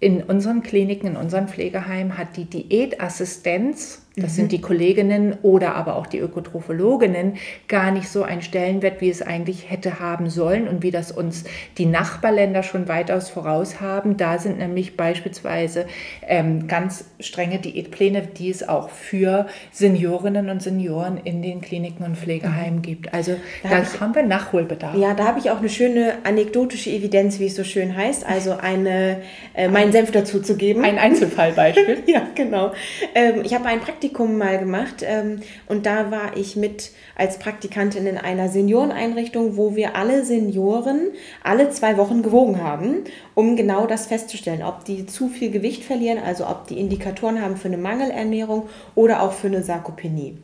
in 0.00 0.22
unseren 0.22 0.62
Kliniken, 0.62 1.08
in 1.08 1.16
unseren 1.16 1.48
Pflegeheimen 1.48 2.18
hat 2.18 2.36
die 2.36 2.44
Diätassistenz 2.44 4.06
das 4.18 4.32
mhm. 4.32 4.36
sind 4.36 4.52
die 4.52 4.60
Kolleginnen 4.60 5.36
oder 5.42 5.74
aber 5.74 5.96
auch 5.96 6.06
die 6.06 6.18
Ökotrophologinnen, 6.18 7.34
gar 7.68 7.90
nicht 7.90 8.08
so 8.08 8.22
ein 8.22 8.42
Stellenwert, 8.42 9.00
wie 9.00 9.10
es 9.10 9.22
eigentlich 9.22 9.70
hätte 9.70 10.00
haben 10.00 10.30
sollen 10.30 10.68
und 10.68 10.82
wie 10.82 10.90
das 10.90 11.12
uns 11.12 11.44
die 11.76 11.86
Nachbarländer 11.86 12.62
schon 12.62 12.88
weitaus 12.88 13.28
voraus 13.30 13.80
haben. 13.80 14.16
Da 14.16 14.38
sind 14.38 14.58
nämlich 14.58 14.96
beispielsweise 14.96 15.86
ähm, 16.26 16.66
ganz 16.66 17.04
strenge 17.20 17.58
Diätpläne, 17.58 18.22
die 18.22 18.50
es 18.50 18.68
auch 18.68 18.90
für 18.90 19.46
Seniorinnen 19.72 20.50
und 20.50 20.62
Senioren 20.62 21.18
in 21.22 21.42
den 21.42 21.60
Kliniken 21.60 22.04
und 22.04 22.16
Pflegeheimen 22.16 22.76
mhm. 22.76 22.82
gibt. 22.82 23.14
Also 23.14 23.36
da, 23.62 23.70
da 23.70 23.76
hab 23.78 24.00
haben 24.00 24.14
wir 24.14 24.22
Nachholbedarf. 24.22 24.96
Ja, 24.96 25.14
da 25.14 25.26
habe 25.26 25.38
ich 25.38 25.50
auch 25.50 25.58
eine 25.58 25.68
schöne 25.68 26.14
anekdotische 26.24 26.90
Evidenz, 26.90 27.38
wie 27.38 27.46
es 27.46 27.56
so 27.56 27.64
schön 27.64 27.96
heißt, 27.96 28.26
also 28.26 28.52
eine, 28.52 29.22
äh, 29.54 29.68
meinen 29.68 29.92
Senf 29.92 30.10
dazu 30.10 30.40
zu 30.40 30.56
geben. 30.56 30.84
Ein 30.84 30.98
Einzelfallbeispiel. 30.98 32.02
ja, 32.06 32.26
genau. 32.34 32.72
Ähm, 33.14 33.42
ich 33.44 33.54
habe 33.54 33.66
ein 33.66 33.80
Praktikum 33.80 34.07
Praktikum 34.08 34.38
mal 34.38 34.58
gemacht 34.58 35.02
ähm, 35.02 35.40
und 35.66 35.84
da 35.84 36.10
war 36.10 36.36
ich 36.36 36.56
mit 36.56 36.92
als 37.14 37.38
Praktikantin 37.38 38.06
in 38.06 38.16
einer 38.16 38.48
Senioreneinrichtung, 38.48 39.56
wo 39.56 39.76
wir 39.76 39.96
alle 39.96 40.24
Senioren 40.24 41.10
alle 41.42 41.68
zwei 41.70 41.98
Wochen 41.98 42.22
gewogen 42.22 42.62
haben, 42.62 43.04
um 43.34 43.56
genau 43.56 43.86
das 43.86 44.06
festzustellen, 44.06 44.62
ob 44.62 44.84
die 44.84 45.04
zu 45.04 45.28
viel 45.28 45.50
Gewicht 45.50 45.84
verlieren, 45.84 46.18
also 46.24 46.46
ob 46.46 46.66
die 46.68 46.78
Indikatoren 46.78 47.42
haben 47.42 47.56
für 47.56 47.68
eine 47.68 47.76
Mangelernährung 47.76 48.68
oder 48.94 49.22
auch 49.22 49.32
für 49.32 49.48
eine 49.48 49.62
Sarkopenie. 49.62 50.38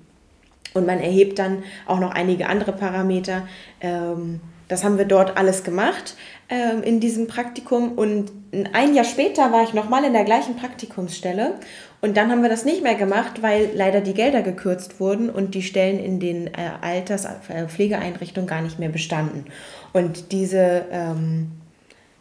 Und 0.75 0.87
man 0.87 0.99
erhebt 0.99 1.39
dann 1.39 1.63
auch 1.87 2.01
noch 2.01 2.11
einige 2.11 2.49
andere 2.49 2.73
Parameter. 2.73 3.49
Ähm, 3.81 4.41
das 4.69 4.83
haben 4.83 4.99
wir 4.99 5.05
dort 5.05 5.37
alles 5.37 5.63
gemacht 5.63 6.17
ähm, 6.49 6.83
in 6.83 6.99
diesem 6.99 7.27
Praktikum. 7.27 7.93
Und 7.93 8.33
ein 8.73 8.95
Jahr 8.95 9.05
später 9.05 9.53
war 9.53 9.63
ich 9.63 9.75
nochmal 9.75 10.05
in 10.05 10.13
der 10.13 10.25
gleichen 10.25 10.57
Praktikumsstelle 10.57 11.55
und 12.05 12.19
dann 12.19 12.31
haben 12.31 12.43
wir 12.43 12.51
das 12.51 12.67
nicht 12.67 12.83
mehr 12.83 12.97
gemacht, 12.97 13.43
weil 13.43 13.71
leider 13.75 14.03
die 14.03 14.13
Gelder 14.13 14.43
gekürzt 14.43 15.01
wurden 15.01 15.31
und 15.31 15.55
die 15.55 15.63
Stellen 15.63 15.99
in 15.99 16.21
den 16.21 16.49
äh, 16.49 16.73
Alterspflegeeinrichtungen 16.83 18.47
gar 18.47 18.61
nicht 18.61 18.79
mehr 18.79 18.91
bestanden. 18.91 19.47
Und 19.95 20.31
diese, 20.31 20.85
ähm, 20.91 21.53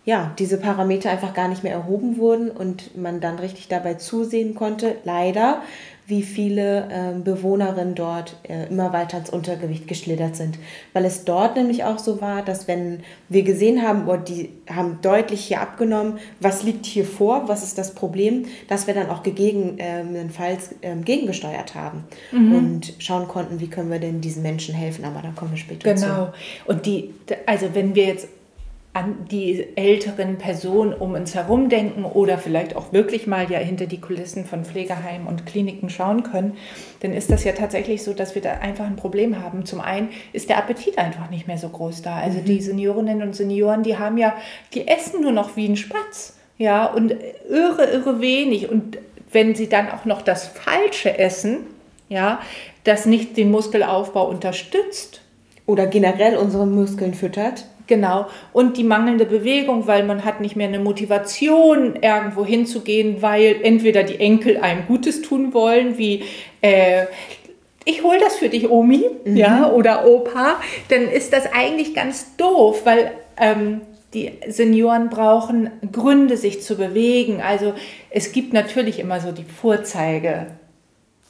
ja, 0.05 0.31
diese 0.39 0.57
Parameter 0.57 1.11
einfach 1.11 1.33
gar 1.33 1.49
nicht 1.49 1.63
mehr 1.63 1.73
erhoben 1.73 2.15
wurden 2.15 2.49
und 2.49 2.95
man 2.95 3.19
dann 3.19 3.39
richtig 3.39 3.67
dabei 3.67 3.95
zusehen 3.95 4.55
konnte, 4.55 4.95
leider, 5.03 5.61
wie 6.05 6.21
viele 6.21 6.89
äh, 6.89 7.19
Bewohnerinnen 7.19 7.95
dort 7.95 8.35
äh, 8.43 8.67
immer 8.67 8.91
weiter 8.91 9.17
ins 9.17 9.29
Untergewicht 9.29 9.87
geschlittert 9.87 10.35
sind. 10.35 10.59
Weil 10.91 11.05
es 11.05 11.23
dort 11.23 11.55
nämlich 11.55 11.85
auch 11.85 11.97
so 11.97 12.19
war, 12.19 12.41
dass 12.41 12.67
wenn 12.67 12.99
wir 13.29 13.43
gesehen 13.43 13.81
haben, 13.81 14.07
oh, 14.09 14.17
die 14.17 14.49
haben 14.69 14.99
deutlich 15.01 15.45
hier 15.45 15.61
abgenommen, 15.61 16.19
was 16.41 16.63
liegt 16.63 16.85
hier 16.85 17.05
vor, 17.05 17.47
was 17.47 17.63
ist 17.63 17.77
das 17.77 17.95
Problem, 17.95 18.45
dass 18.67 18.85
wir 18.87 18.93
dann 18.93 19.09
auch 19.09 19.23
gegebenenfalls 19.23 20.75
ähm, 20.81 21.05
gegengesteuert 21.05 21.73
haben 21.73 22.03
mhm. 22.31 22.55
und 22.55 22.93
schauen 22.99 23.29
konnten, 23.29 23.61
wie 23.61 23.67
können 23.67 23.89
wir 23.89 23.99
denn 23.99 24.19
diesen 24.19 24.43
Menschen 24.43 24.75
helfen. 24.75 25.05
Aber 25.05 25.21
da 25.21 25.29
kommen 25.29 25.51
wir 25.51 25.57
später 25.57 25.93
genau. 25.93 26.01
zu. 26.01 26.07
Genau. 26.07 26.33
Und 26.65 26.85
die, 26.85 27.13
also 27.45 27.67
wenn 27.73 27.95
wir 27.95 28.05
jetzt 28.05 28.27
an 28.93 29.25
die 29.31 29.75
älteren 29.75 30.37
Personen 30.37 30.93
um 30.93 31.13
uns 31.13 31.33
herum 31.33 31.67
denken 31.67 32.05
oder 32.05 32.37
vielleicht 32.37 32.75
auch 32.75 32.93
wirklich 32.93 33.25
mal 33.25 33.51
ja 33.51 33.57
hinter 33.57 33.87
die 33.87 33.99
Kulissen 33.99 34.45
von 34.45 34.65
Pflegeheimen 34.65 35.27
und 35.27 35.47
Kliniken 35.47 35.89
schauen 35.89 36.21
können, 36.21 36.55
dann 36.99 37.11
ist 37.11 37.31
das 37.31 37.43
ja 37.43 37.53
tatsächlich 37.53 38.03
so, 38.03 38.13
dass 38.13 38.35
wir 38.35 38.43
da 38.43 38.51
einfach 38.59 38.85
ein 38.85 38.95
Problem 38.95 39.41
haben. 39.41 39.65
Zum 39.65 39.81
einen 39.81 40.09
ist 40.31 40.49
der 40.49 40.59
Appetit 40.59 40.99
einfach 40.99 41.31
nicht 41.31 41.47
mehr 41.47 41.57
so 41.57 41.69
groß 41.69 42.03
da. 42.03 42.17
Also 42.17 42.37
mhm. 42.39 42.45
die 42.45 42.61
Seniorinnen 42.61 43.23
und 43.23 43.35
Senioren, 43.35 43.81
die 43.81 43.97
haben 43.97 44.19
ja, 44.19 44.35
die 44.75 44.87
essen 44.87 45.21
nur 45.21 45.31
noch 45.31 45.55
wie 45.55 45.67
ein 45.67 45.75
Spatz. 45.75 46.37
Ja, 46.59 46.85
und 46.85 47.15
irre, 47.49 47.85
irre 47.85 48.21
wenig. 48.21 48.69
Und 48.69 48.99
wenn 49.31 49.55
sie 49.55 49.69
dann 49.69 49.89
auch 49.89 50.05
noch 50.05 50.21
das 50.21 50.45
Falsche 50.45 51.17
essen, 51.17 51.61
ja, 52.09 52.39
das 52.83 53.07
nicht 53.07 53.37
den 53.37 53.49
Muskelaufbau 53.49 54.29
unterstützt. 54.29 55.21
Oder 55.65 55.87
generell 55.87 56.37
unsere 56.37 56.67
Muskeln 56.67 57.15
füttert 57.15 57.65
Genau. 57.87 58.27
Und 58.53 58.77
die 58.77 58.83
mangelnde 58.83 59.25
Bewegung, 59.25 59.87
weil 59.87 60.03
man 60.03 60.23
hat 60.23 60.39
nicht 60.39 60.55
mehr 60.55 60.67
eine 60.67 60.79
Motivation, 60.79 61.95
irgendwo 62.01 62.45
hinzugehen, 62.45 63.21
weil 63.21 63.57
entweder 63.61 64.03
die 64.03 64.19
Enkel 64.19 64.57
einem 64.57 64.85
Gutes 64.87 65.21
tun 65.21 65.53
wollen, 65.53 65.97
wie 65.97 66.23
äh, 66.61 67.05
ich 67.85 68.03
hole 68.03 68.19
das 68.19 68.37
für 68.37 68.49
dich, 68.49 68.69
Omi, 68.69 69.03
mhm. 69.25 69.35
ja, 69.35 69.69
oder 69.69 70.07
Opa, 70.07 70.61
dann 70.89 71.03
ist 71.03 71.33
das 71.33 71.51
eigentlich 71.51 71.93
ganz 71.93 72.35
doof, 72.37 72.85
weil 72.85 73.11
ähm, 73.37 73.81
die 74.13 74.31
Senioren 74.47 75.09
brauchen 75.09 75.69
Gründe, 75.91 76.37
sich 76.37 76.61
zu 76.61 76.77
bewegen. 76.77 77.41
Also 77.41 77.73
es 78.09 78.31
gibt 78.31 78.53
natürlich 78.53 78.99
immer 78.99 79.19
so 79.19 79.31
die 79.31 79.43
Vorzeige. 79.43 80.47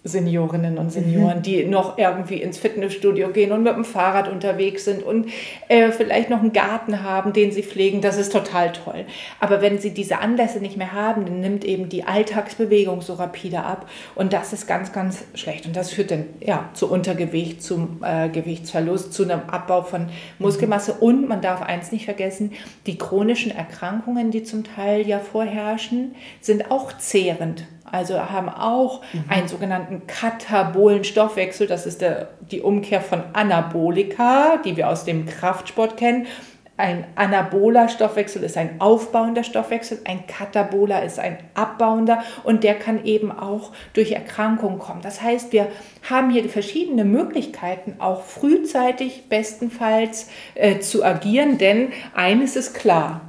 Seniorinnen 0.06 0.78
und 0.78 0.92
Senioren, 0.92 1.38
mhm. 1.38 1.44
die 1.44 1.64
noch 1.66 1.98
irgendwie 1.98 2.42
ins 2.42 2.58
Fitnessstudio 2.58 3.30
gehen 3.30 3.54
und 3.54 3.64
mit 3.64 3.74
dem 3.74 3.86
Fahrrad 3.86 4.28
unterwegs 4.28 4.84
sind 4.84 5.02
und 5.02 5.28
äh, 5.70 5.92
vielleicht 5.92 6.30
noch 6.30 6.42
einen 6.42 6.52
Garten 6.52 7.04
haben, 7.04 7.32
den 7.32 7.54
sie 7.54 7.64
pflegen. 7.64 8.02
Das 8.02 8.18
ist 8.18 8.34
total 8.34 8.74
toll. 8.74 9.06
Aber 9.40 9.62
wenn 9.62 9.80
sie 9.80 9.92
diese 9.92 10.20
Anlässe 10.20 10.60
nicht 10.60 10.76
mehr 10.76 10.92
haben, 10.92 11.26
dann 11.26 11.40
nimmt 11.40 11.64
eben 11.64 11.88
die 11.88 12.04
Alltagsbewegung 12.04 13.02
so 13.02 13.14
rapide 13.14 13.64
ab. 13.64 13.90
Und 14.14 14.34
das 14.34 14.52
ist 14.52 14.68
ganz, 14.68 14.92
ganz 14.92 15.24
schlecht. 15.36 15.66
Und 15.68 15.76
das 15.78 15.92
führt 15.92 16.12
dann 16.12 16.26
ja, 16.42 16.70
zu 16.74 16.92
Untergewicht, 16.92 17.64
zum 17.64 18.02
äh, 18.04 18.28
Gewichtsverlust, 18.28 19.14
zu 19.14 19.24
einem 19.24 19.42
Abbau 19.48 19.84
von 19.84 20.08
Muskelmasse. 20.38 20.96
Mhm. 20.96 21.00
Und 21.00 21.30
man 21.30 21.42
darf 21.42 21.62
eins 21.62 21.94
nicht 21.94 22.04
vergessen, 22.04 22.52
die 22.88 22.98
chronischen 22.98 23.52
Erkrankungen, 23.52 24.32
die 24.32 24.44
zum 24.44 24.66
Teil 24.66 25.08
ja 25.08 25.20
vorherrschen, 25.20 26.16
sind 26.42 26.72
auch 26.72 26.92
zehrend 26.98 27.64
also 27.94 28.20
haben 28.20 28.50
auch 28.50 29.04
mhm. 29.14 29.26
einen 29.30 29.48
sogenannten 29.48 29.93
katabolen 30.08 31.04
Stoffwechsel. 31.04 31.68
Das 31.68 31.86
ist 31.86 32.02
der, 32.02 32.30
die 32.52 32.62
Umkehr 32.62 33.02
von 33.02 33.24
Anabolika, 33.34 34.58
die 34.64 34.76
wir 34.78 34.90
aus 34.90 35.06
dem 35.06 35.26
Kraftsport 35.26 35.98
kennen. 35.98 36.28
Ein 36.76 37.06
anaboler 37.14 37.88
Stoffwechsel 37.88 38.42
ist 38.42 38.58
ein 38.58 38.82
aufbauender 38.82 39.44
Stoffwechsel, 39.44 40.00
ein 40.06 40.26
kataboler 40.26 41.04
ist 41.04 41.20
ein 41.20 41.38
abbauender 41.54 42.24
und 42.44 42.64
der 42.64 42.74
kann 42.74 43.06
eben 43.06 43.32
auch 43.32 43.74
durch 43.94 44.12
Erkrankungen 44.12 44.80
kommen. 44.80 45.02
Das 45.04 45.22
heißt, 45.22 45.54
wir 45.54 45.68
haben 46.10 46.32
hier 46.32 46.50
verschiedene 46.50 47.06
Möglichkeiten, 47.06 47.98
auch 48.00 48.24
frühzeitig 48.24 49.30
bestenfalls 49.30 50.30
äh, 50.56 50.80
zu 50.80 51.04
agieren, 51.04 51.60
denn 51.60 51.90
eines 52.16 52.56
ist 52.56 52.74
klar, 52.74 53.22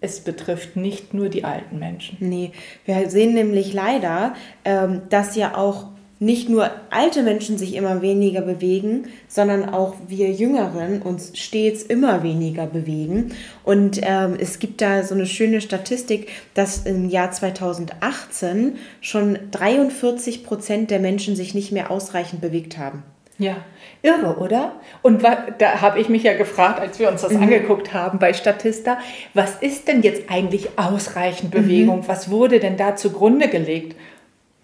es 0.00 0.20
betrifft 0.20 0.74
nicht 0.74 1.14
nur 1.14 1.28
die 1.28 1.44
alten 1.44 1.78
Menschen. 1.78 2.16
Nee, 2.20 2.50
wir 2.84 3.08
sehen 3.10 3.34
nämlich 3.34 3.72
leider, 3.72 4.34
ähm, 4.64 5.02
dass 5.08 5.36
ja 5.36 5.56
auch 5.56 5.86
nicht 6.20 6.48
nur 6.48 6.70
alte 6.90 7.22
Menschen 7.22 7.58
sich 7.58 7.74
immer 7.74 8.02
weniger 8.02 8.40
bewegen, 8.40 9.04
sondern 9.28 9.68
auch 9.68 9.94
wir 10.08 10.30
Jüngeren 10.30 11.00
uns 11.02 11.38
stets 11.38 11.82
immer 11.82 12.22
weniger 12.22 12.66
bewegen. 12.66 13.32
Und 13.64 14.00
ähm, 14.02 14.36
es 14.38 14.58
gibt 14.58 14.80
da 14.80 15.04
so 15.04 15.14
eine 15.14 15.26
schöne 15.26 15.60
Statistik, 15.60 16.28
dass 16.54 16.86
im 16.86 17.08
Jahr 17.08 17.30
2018 17.30 18.76
schon 19.00 19.38
43 19.52 20.44
Prozent 20.44 20.90
der 20.90 20.98
Menschen 20.98 21.36
sich 21.36 21.54
nicht 21.54 21.70
mehr 21.70 21.90
ausreichend 21.90 22.40
bewegt 22.40 22.78
haben. 22.78 23.04
Ja, 23.40 23.58
irre, 24.02 24.38
oder? 24.38 24.72
Und 25.02 25.22
da 25.22 25.80
habe 25.80 26.00
ich 26.00 26.08
mich 26.08 26.24
ja 26.24 26.36
gefragt, 26.36 26.80
als 26.80 26.98
wir 26.98 27.08
uns 27.08 27.22
das 27.22 27.32
mhm. 27.32 27.44
angeguckt 27.44 27.94
haben 27.94 28.18
bei 28.18 28.32
Statista, 28.32 28.98
was 29.32 29.54
ist 29.60 29.86
denn 29.86 30.02
jetzt 30.02 30.28
eigentlich 30.28 30.76
ausreichend 30.76 31.52
Bewegung? 31.52 32.00
Mhm. 32.00 32.08
Was 32.08 32.32
wurde 32.32 32.58
denn 32.58 32.76
da 32.76 32.96
zugrunde 32.96 33.46
gelegt? 33.48 33.94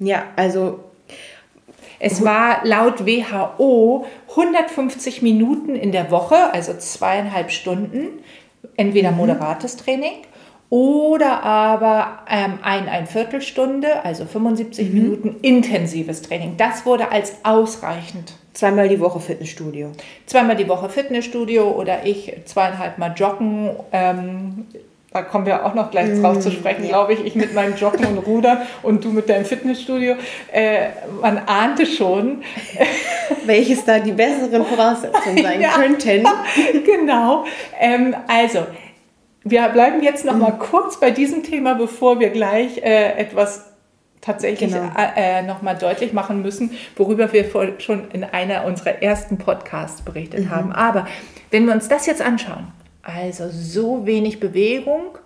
Ja, 0.01 0.25
also 0.35 0.81
es 1.99 2.25
war 2.25 2.65
laut 2.65 3.07
WHO 3.07 4.07
150 4.31 5.23
Minuten 5.23 5.75
in 5.75 5.93
der 5.93 6.11
Woche, 6.11 6.53
also 6.53 6.75
zweieinhalb 6.77 7.51
Stunden, 7.51 8.21
entweder 8.77 9.11
mhm. 9.11 9.19
moderates 9.19 9.77
Training 9.77 10.15
oder 10.71 11.43
aber 11.43 12.25
ähm, 12.29 12.59
ein, 12.63 12.89
ein 12.89 13.07
Viertelstunde, 13.07 14.05
also 14.05 14.25
75 14.25 14.89
mhm. 14.89 14.95
Minuten 14.95 15.37
intensives 15.43 16.23
Training. 16.23 16.57
Das 16.57 16.85
wurde 16.85 17.13
als 17.13 17.37
ausreichend 17.45 18.35
Zweimal 18.55 18.89
die 18.89 19.01
Woche 19.01 19.19
Fitnessstudio. 19.19 19.91
Zweimal 20.27 20.55
die 20.55 20.69
Woche 20.69 20.89
Fitnessstudio 20.89 21.73
oder 21.73 22.07
ich 22.07 22.33
zweieinhalb 22.45 22.99
Mal 22.99 23.13
joggen. 23.17 23.71
Ähm, 23.91 24.67
da 25.15 25.23
kommen 25.23 25.47
wir 25.47 25.65
auch 25.65 25.75
noch 25.75 25.93
gleich 25.93 26.21
drauf 26.21 26.41
zu 26.41 26.51
sprechen, 26.51 26.89
glaube 26.89 27.13
ich, 27.13 27.25
ich 27.25 27.37
mit 27.37 27.55
meinem 27.55 27.77
Joggen 27.77 28.05
und 28.05 28.19
Rudern 28.19 28.59
und 28.83 29.05
du 29.05 29.11
mit 29.11 29.29
deinem 29.29 29.45
Fitnessstudio. 29.45 30.17
Äh, 30.53 30.89
man 31.21 31.39
ahnte 31.47 31.87
schon, 31.87 32.43
welches 33.47 33.85
da 33.85 34.01
die 34.01 34.11
besseren 34.11 34.65
Voraussetzungen 34.65 35.41
sein 35.41 35.61
ja, 35.61 35.71
könnten. 35.71 36.27
genau. 36.85 37.45
Ähm, 37.79 38.17
also, 38.27 38.67
wir 39.45 39.69
bleiben 39.69 40.03
jetzt 40.03 40.25
noch 40.25 40.37
mal 40.37 40.55
mhm. 40.55 40.59
kurz 40.59 40.99
bei 40.99 41.13
diesem 41.13 41.45
Thema, 41.45 41.75
bevor 41.75 42.19
wir 42.19 42.31
gleich 42.31 42.79
äh, 42.79 43.13
etwas 43.17 43.67
tatsächlich 44.21 44.73
genau. 44.73 44.91
äh, 44.97 45.43
nochmal 45.43 45.77
deutlich 45.77 46.13
machen 46.13 46.43
müssen, 46.43 46.73
worüber 46.97 47.33
wir 47.33 47.45
vor, 47.45 47.69
schon 47.79 48.11
in 48.11 48.25
einer 48.25 48.65
unserer 48.65 49.01
ersten 49.01 49.39
Podcasts 49.39 50.03
berichtet 50.03 50.47
mhm. 50.47 50.51
haben. 50.51 50.73
Aber 50.73 51.07
wenn 51.53 51.67
wir 51.67 51.73
uns 51.73 51.87
das 51.87 52.07
jetzt 52.07 52.21
anschauen, 52.21 52.73
also 53.05 53.49
so 53.51 54.07
wenig 54.07 54.41
Bewegung. 54.41 55.19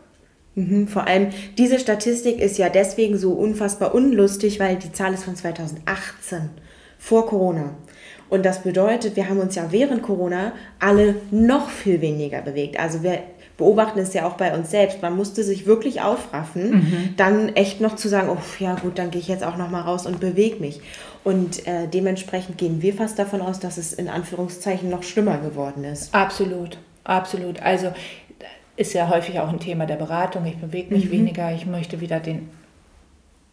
Mhm, 0.55 0.89
vor 0.89 1.07
allem 1.07 1.29
diese 1.57 1.79
Statistik 1.79 2.41
ist 2.41 2.59
ja 2.59 2.69
deswegen 2.69 3.17
so 3.17 3.33
unfassbar 3.33 3.95
unlustig, 3.95 4.59
weil 4.59 4.77
die 4.77 4.93
Zahl 4.93 5.15
ist 5.15 5.25
von 5.25 5.37
2018, 5.37 6.51
vor 6.99 7.27
Corona. 7.27 7.75
Und 8.29 8.45
das 8.45 8.63
bedeutet, 8.63 9.17
wir 9.17 9.29
haben 9.29 9.41
uns 9.41 9.55
ja 9.55 9.69
während 9.71 10.03
Corona 10.03 10.53
alle 10.81 11.15
noch 11.31 11.71
viel 11.71 12.01
weniger 12.01 12.43
bewegt. 12.43 12.79
Also 12.79 13.03
wir 13.03 13.21
beobachten 13.57 13.99
es 13.99 14.13
ja 14.13 14.27
auch 14.27 14.35
bei 14.35 14.55
uns 14.55 14.71
selbst. 14.71 15.01
Man 15.01 15.17
musste 15.17 15.43
sich 15.43 15.67
wirklich 15.67 16.03
aufraffen, 16.03 16.71
mhm. 16.71 17.15
dann 17.17 17.49
echt 17.51 17.81
noch 17.81 17.97
zu 17.97 18.09
sagen, 18.09 18.29
oh 18.31 18.63
ja 18.63 18.75
gut, 18.75 18.99
dann 18.99 19.11
gehe 19.11 19.21
ich 19.21 19.29
jetzt 19.29 19.45
auch 19.45 19.57
noch 19.57 19.71
mal 19.71 19.81
raus 19.81 20.07
und 20.07 20.21
bewege 20.21 20.61
mich. 20.61 20.81
Und 21.25 21.67
äh, 21.67 21.89
dementsprechend 21.89 22.59
gehen 22.59 22.83
wir 22.83 22.95
fast 22.95 23.19
davon 23.19 23.41
aus, 23.41 23.61
dass 23.61 23.79
es 23.79 23.93
in 23.93 24.09
Anführungszeichen 24.09 24.91
noch 24.91 25.03
schlimmer 25.03 25.39
geworden 25.39 25.85
ist. 25.85 26.15
Absolut. 26.15 26.79
Absolut. 27.09 27.63
Also 27.63 27.93
ist 28.77 28.93
ja 28.93 29.09
häufig 29.09 29.41
auch 29.41 29.49
ein 29.49 29.59
Thema 29.59 29.87
der 29.87 29.97
Beratung. 29.97 30.47
Ich 30.47 30.57
bewege 30.57 30.95
mich 30.95 31.07
mhm. 31.07 31.11
weniger, 31.11 31.53
ich 31.53 31.67
möchte 31.67 32.01
wieder 32.01 32.21
den 32.21 32.51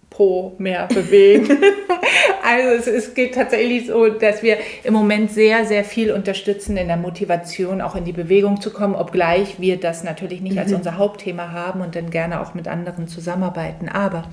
Po 0.09 0.53
mehr 0.57 0.87
bewegen. 0.87 1.57
also 2.43 2.69
es, 2.69 2.87
es, 2.87 3.13
geht 3.15 3.33
tatsächlich 3.33 3.87
so, 3.87 4.07
dass 4.09 4.43
wir 4.43 4.57
im 4.83 4.93
Moment 4.93 5.31
sehr, 5.31 5.65
sehr 5.65 5.83
viel 5.83 6.11
unterstützen 6.11 6.77
in 6.77 6.87
der 6.87 6.97
Motivation, 6.97 7.81
auch 7.81 7.95
in 7.95 8.03
die 8.03 8.13
Bewegung 8.13 8.61
zu 8.61 8.71
kommen, 8.71 8.93
obgleich 8.93 9.59
wir 9.59 9.79
das 9.79 10.03
natürlich 10.03 10.41
nicht 10.41 10.53
mhm. 10.53 10.59
als 10.59 10.73
unser 10.73 10.97
Hauptthema 10.97 11.51
haben 11.51 11.81
und 11.81 11.95
dann 11.95 12.11
gerne 12.11 12.41
auch 12.41 12.53
mit 12.53 12.67
anderen 12.67 13.07
zusammenarbeiten. 13.07 13.89
Aber 13.89 14.25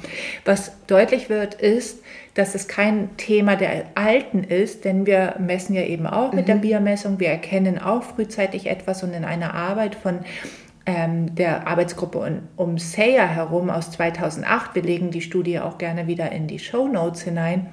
was 0.44 0.72
deutlich 0.88 1.28
wird, 1.28 1.54
ist, 1.54 2.00
dass 2.34 2.54
es 2.54 2.66
kein 2.66 3.16
Thema 3.16 3.56
der 3.56 3.84
Alten 3.94 4.42
ist, 4.42 4.84
denn 4.84 5.06
wir 5.06 5.36
messen 5.38 5.74
ja 5.74 5.82
eben 5.82 6.06
auch 6.06 6.32
mit 6.32 6.44
mhm. 6.44 6.46
der 6.46 6.54
Biermessung. 6.56 7.20
Wir 7.20 7.28
erkennen 7.28 7.78
auch 7.78 8.02
frühzeitig 8.02 8.66
etwas 8.66 9.02
und 9.02 9.12
in 9.12 9.24
einer 9.24 9.54
Arbeit 9.54 9.94
von 9.94 10.20
ähm, 10.86 11.34
der 11.34 11.66
Arbeitsgruppe 11.68 12.42
um 12.56 12.78
Sayer 12.78 13.28
herum 13.28 13.70
aus 13.70 13.90
2008, 13.92 14.74
wir 14.74 14.82
legen 14.82 15.10
die 15.10 15.20
Studie 15.20 15.60
auch 15.60 15.78
gerne 15.78 16.06
wieder 16.06 16.32
in 16.32 16.46
die 16.46 16.58
Show 16.58 16.88
Notes 16.88 17.22
hinein, 17.22 17.68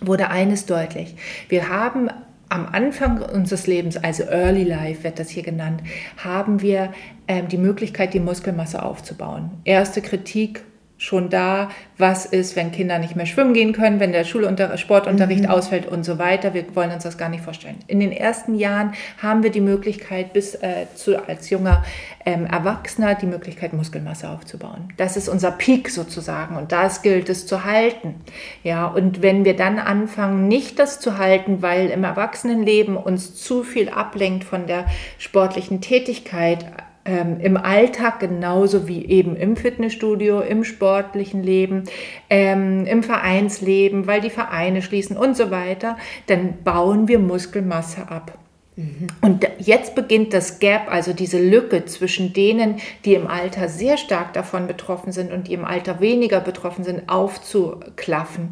wurde 0.00 0.30
eines 0.30 0.66
deutlich. 0.66 1.16
Wir 1.48 1.68
haben 1.68 2.08
am 2.48 2.66
Anfang 2.66 3.22
unseres 3.22 3.66
Lebens, 3.66 3.96
also 3.96 4.24
Early 4.24 4.64
Life 4.64 5.04
wird 5.04 5.18
das 5.18 5.28
hier 5.28 5.42
genannt, 5.42 5.82
haben 6.16 6.62
wir 6.62 6.92
ähm, 7.28 7.48
die 7.48 7.58
Möglichkeit, 7.58 8.14
die 8.14 8.20
Muskelmasse 8.20 8.82
aufzubauen. 8.82 9.50
Erste 9.64 10.00
Kritik 10.00 10.64
schon 11.00 11.30
da, 11.30 11.70
was 11.96 12.26
ist, 12.26 12.56
wenn 12.56 12.72
Kinder 12.72 12.98
nicht 12.98 13.16
mehr 13.16 13.24
schwimmen 13.24 13.54
gehen 13.54 13.72
können, 13.72 14.00
wenn 14.00 14.12
der 14.12 14.24
Schulunter 14.24 14.76
Sportunterricht 14.76 15.44
mhm. 15.44 15.48
ausfällt 15.48 15.86
und 15.86 16.04
so 16.04 16.18
weiter. 16.18 16.52
Wir 16.52 16.76
wollen 16.76 16.90
uns 16.90 17.04
das 17.04 17.16
gar 17.16 17.30
nicht 17.30 17.42
vorstellen. 17.42 17.76
In 17.86 18.00
den 18.00 18.12
ersten 18.12 18.54
Jahren 18.54 18.92
haben 19.16 19.42
wir 19.42 19.48
die 19.48 19.62
Möglichkeit, 19.62 20.34
bis 20.34 20.56
äh, 20.56 20.86
zu, 20.94 21.26
als 21.26 21.48
junger 21.48 21.84
ähm, 22.26 22.44
Erwachsener 22.44 23.14
die 23.14 23.24
Möglichkeit, 23.24 23.72
Muskelmasse 23.72 24.28
aufzubauen. 24.28 24.92
Das 24.98 25.16
ist 25.16 25.30
unser 25.30 25.52
Peak 25.52 25.88
sozusagen 25.88 26.56
und 26.56 26.70
das 26.70 27.00
gilt 27.00 27.30
es 27.30 27.46
zu 27.46 27.64
halten. 27.64 28.16
Ja, 28.62 28.86
und 28.86 29.22
wenn 29.22 29.46
wir 29.46 29.56
dann 29.56 29.78
anfangen, 29.78 30.48
nicht 30.48 30.78
das 30.78 31.00
zu 31.00 31.16
halten, 31.16 31.62
weil 31.62 31.88
im 31.88 32.04
Erwachsenenleben 32.04 32.98
uns 32.98 33.34
zu 33.34 33.62
viel 33.62 33.88
ablenkt 33.88 34.44
von 34.44 34.66
der 34.66 34.84
sportlichen 35.16 35.80
Tätigkeit, 35.80 36.66
ähm, 37.04 37.40
im 37.40 37.56
Alltag 37.56 38.20
genauso 38.20 38.86
wie 38.86 39.04
eben 39.06 39.36
im 39.36 39.56
Fitnessstudio, 39.56 40.40
im 40.40 40.64
sportlichen 40.64 41.42
Leben, 41.42 41.84
ähm, 42.28 42.86
im 42.86 43.02
Vereinsleben, 43.02 44.06
weil 44.06 44.20
die 44.20 44.30
Vereine 44.30 44.82
schließen 44.82 45.16
und 45.16 45.36
so 45.36 45.50
weiter, 45.50 45.96
dann 46.26 46.62
bauen 46.62 47.08
wir 47.08 47.18
Muskelmasse 47.18 48.08
ab. 48.08 48.38
Mhm. 48.76 49.06
Und 49.20 49.46
jetzt 49.58 49.94
beginnt 49.94 50.32
das 50.32 50.58
Gap, 50.58 50.90
also 50.90 51.12
diese 51.12 51.42
Lücke 51.42 51.84
zwischen 51.84 52.32
denen, 52.32 52.76
die 53.04 53.14
im 53.14 53.26
Alter 53.26 53.68
sehr 53.68 53.96
stark 53.96 54.32
davon 54.32 54.66
betroffen 54.66 55.12
sind 55.12 55.32
und 55.32 55.48
die 55.48 55.54
im 55.54 55.64
Alter 55.64 56.00
weniger 56.00 56.40
betroffen 56.40 56.84
sind, 56.84 57.08
aufzuklaffen. 57.08 58.50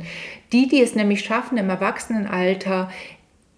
Die, 0.52 0.68
die 0.68 0.82
es 0.82 0.94
nämlich 0.94 1.24
schaffen, 1.24 1.58
im 1.58 1.68
Erwachsenenalter 1.68 2.90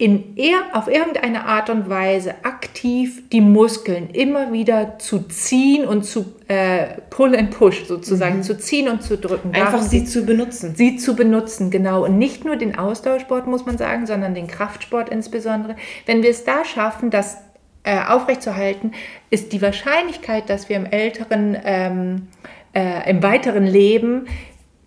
in 0.01 0.35
er, 0.39 0.63
auf 0.73 0.89
irgendeine 0.89 1.45
Art 1.45 1.69
und 1.69 1.91
Weise 1.91 2.37
aktiv 2.43 3.23
die 3.29 3.43
Muskeln 3.43 4.09
immer 4.09 4.51
wieder 4.51 4.99
zu 4.99 5.29
ziehen 5.29 5.87
und 5.87 6.05
zu 6.05 6.25
äh, 6.49 7.03
pull 7.11 7.37
and 7.37 7.51
push 7.51 7.85
sozusagen, 7.85 8.39
mhm. 8.39 8.43
zu 8.43 8.57
ziehen 8.57 8.89
und 8.89 9.03
zu 9.03 9.19
drücken. 9.19 9.53
Einfach 9.53 9.73
Darum 9.73 9.87
sie 9.87 10.07
zu 10.07 10.25
benutzen. 10.25 10.75
Sie 10.75 10.97
zu 10.97 11.15
benutzen, 11.15 11.71
genau. 11.71 12.07
Und 12.07 12.17
nicht 12.17 12.47
nur 12.47 12.57
den 12.57 12.79
Ausdauersport, 12.79 13.47
muss 13.47 13.67
man 13.67 13.77
sagen, 13.77 14.07
sondern 14.07 14.35
den 14.35 14.47
Kraftsport 14.47 15.11
insbesondere. 15.11 15.77
Wenn 16.07 16.23
wir 16.23 16.31
es 16.31 16.45
da 16.45 16.65
schaffen, 16.65 17.11
das 17.11 17.37
äh, 17.83 17.99
aufrechtzuerhalten, 18.09 18.93
ist 19.29 19.53
die 19.53 19.61
Wahrscheinlichkeit, 19.61 20.49
dass 20.49 20.71
wir 20.71 20.77
im 20.77 20.87
älteren, 20.87 21.59
ähm, 21.63 22.29
äh, 22.73 23.11
im 23.11 23.23
weiteren 23.23 23.67
Leben 23.67 24.29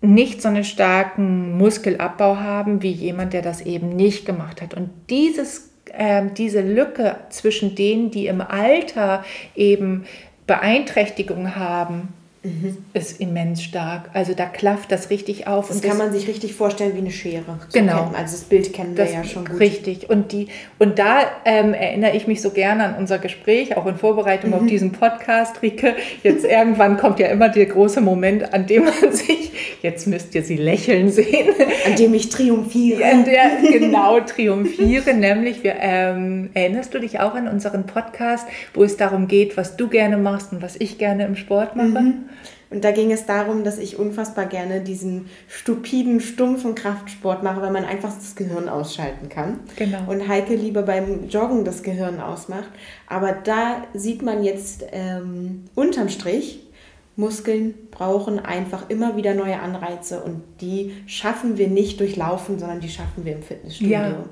nicht 0.04 0.42
so 0.42 0.48
einen 0.48 0.64
starken 0.64 1.56
Muskelabbau 1.56 2.36
haben 2.36 2.82
wie 2.82 2.92
jemand, 2.92 3.32
der 3.32 3.42
das 3.42 3.60
eben 3.60 3.90
nicht 3.90 4.26
gemacht 4.26 4.62
hat. 4.62 4.74
Und 4.74 4.90
dieses, 5.10 5.70
äh, 5.92 6.24
diese 6.36 6.60
Lücke 6.60 7.16
zwischen 7.30 7.74
denen, 7.74 8.10
die 8.10 8.26
im 8.26 8.40
Alter 8.40 9.24
eben 9.54 10.04
Beeinträchtigungen 10.46 11.56
haben, 11.56 12.08
mhm. 12.44 12.76
ist 12.92 13.20
immens 13.20 13.62
stark. 13.62 14.10
Also 14.12 14.34
da 14.34 14.46
klafft 14.46 14.92
das 14.92 15.10
richtig 15.10 15.46
auf. 15.46 15.68
Das 15.68 15.80
kann 15.80 15.90
das, 15.90 15.98
man 15.98 16.12
sich 16.12 16.28
richtig 16.28 16.54
vorstellen 16.54 16.94
wie 16.94 16.98
eine 16.98 17.10
Schere. 17.10 17.58
So 17.68 17.78
genau. 17.78 18.12
also 18.16 18.36
das 18.36 18.44
Bild 18.44 18.72
kennen 18.72 18.96
wir 18.96 19.04
das, 19.04 19.14
ja 19.14 19.24
schon 19.24 19.46
gut. 19.46 19.58
Richtig. 19.58 20.10
Und, 20.10 20.32
die, 20.32 20.48
und 20.78 20.98
da 20.98 21.22
ähm, 21.44 21.74
erinnere 21.74 22.14
ich 22.14 22.26
mich 22.26 22.42
so 22.42 22.50
gerne 22.50 22.84
an 22.84 22.94
unser 22.96 23.18
Gespräch, 23.18 23.76
auch 23.76 23.86
in 23.86 23.96
Vorbereitung 23.96 24.50
mhm. 24.50 24.56
auf 24.56 24.66
diesen 24.66 24.92
Podcast, 24.92 25.62
Rike. 25.62 25.94
Jetzt 26.22 26.44
irgendwann 26.44 26.96
kommt 26.98 27.18
ja 27.18 27.28
immer 27.28 27.48
der 27.48 27.66
große 27.66 28.00
Moment, 28.00 28.52
an 28.52 28.66
dem 28.66 28.84
man 28.84 29.12
sich, 29.12 29.78
jetzt 29.82 30.06
müsst 30.06 30.34
ihr 30.34 30.42
sie 30.42 30.56
lächeln 30.56 31.10
sehen. 31.10 31.48
An 31.86 31.96
dem 31.96 32.14
ich 32.14 32.28
triumphiere. 32.28 33.04
An 33.04 33.24
der 33.24 33.78
genau 33.78 34.20
triumphiere, 34.20 35.14
nämlich, 35.14 35.64
wir, 35.64 35.76
ähm, 35.80 36.50
erinnerst 36.54 36.92
du 36.94 37.00
dich 37.00 37.20
auch 37.20 37.34
an 37.34 37.48
unseren 37.48 37.86
Podcast, 37.86 38.46
wo 38.74 38.84
es 38.84 38.96
darum 38.96 39.28
geht, 39.28 39.56
was 39.56 39.76
du 39.76 39.88
gerne 39.88 40.16
machst 40.16 40.52
und 40.52 40.62
was 40.62 40.76
ich 40.76 40.98
gerne 40.98 41.24
im 41.24 41.36
Sport 41.36 41.76
mache? 41.76 42.00
Mhm. 42.00 42.14
Und 42.74 42.82
da 42.82 42.90
ging 42.90 43.12
es 43.12 43.24
darum, 43.24 43.62
dass 43.62 43.78
ich 43.78 44.00
unfassbar 44.00 44.46
gerne 44.46 44.80
diesen 44.80 45.26
stupiden, 45.46 46.18
stumpfen 46.20 46.74
Kraftsport 46.74 47.44
mache, 47.44 47.62
weil 47.62 47.70
man 47.70 47.84
einfach 47.84 48.12
das 48.12 48.34
Gehirn 48.34 48.68
ausschalten 48.68 49.28
kann. 49.28 49.60
Genau. 49.76 50.10
Und 50.10 50.26
Heike 50.26 50.56
lieber 50.56 50.82
beim 50.82 51.28
Joggen 51.28 51.64
das 51.64 51.84
Gehirn 51.84 52.18
ausmacht. 52.18 52.70
Aber 53.06 53.30
da 53.30 53.84
sieht 53.94 54.22
man 54.22 54.42
jetzt 54.42 54.84
ähm, 54.90 55.66
unterm 55.76 56.08
Strich, 56.08 56.60
Muskeln 57.14 57.74
brauchen 57.92 58.40
einfach 58.40 58.90
immer 58.90 59.16
wieder 59.16 59.34
neue 59.34 59.60
Anreize 59.60 60.20
und 60.24 60.42
die 60.60 60.96
schaffen 61.06 61.56
wir 61.56 61.68
nicht 61.68 62.00
durch 62.00 62.16
Laufen, 62.16 62.58
sondern 62.58 62.80
die 62.80 62.88
schaffen 62.88 63.24
wir 63.24 63.34
im 63.34 63.42
Fitnessstudio. 63.44 63.92
Ja, 63.92 64.24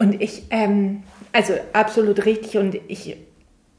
und 0.00 0.20
ich, 0.20 0.42
ähm, 0.50 1.04
also 1.32 1.52
absolut 1.72 2.26
richtig 2.26 2.56
und 2.56 2.74
ich 2.88 3.16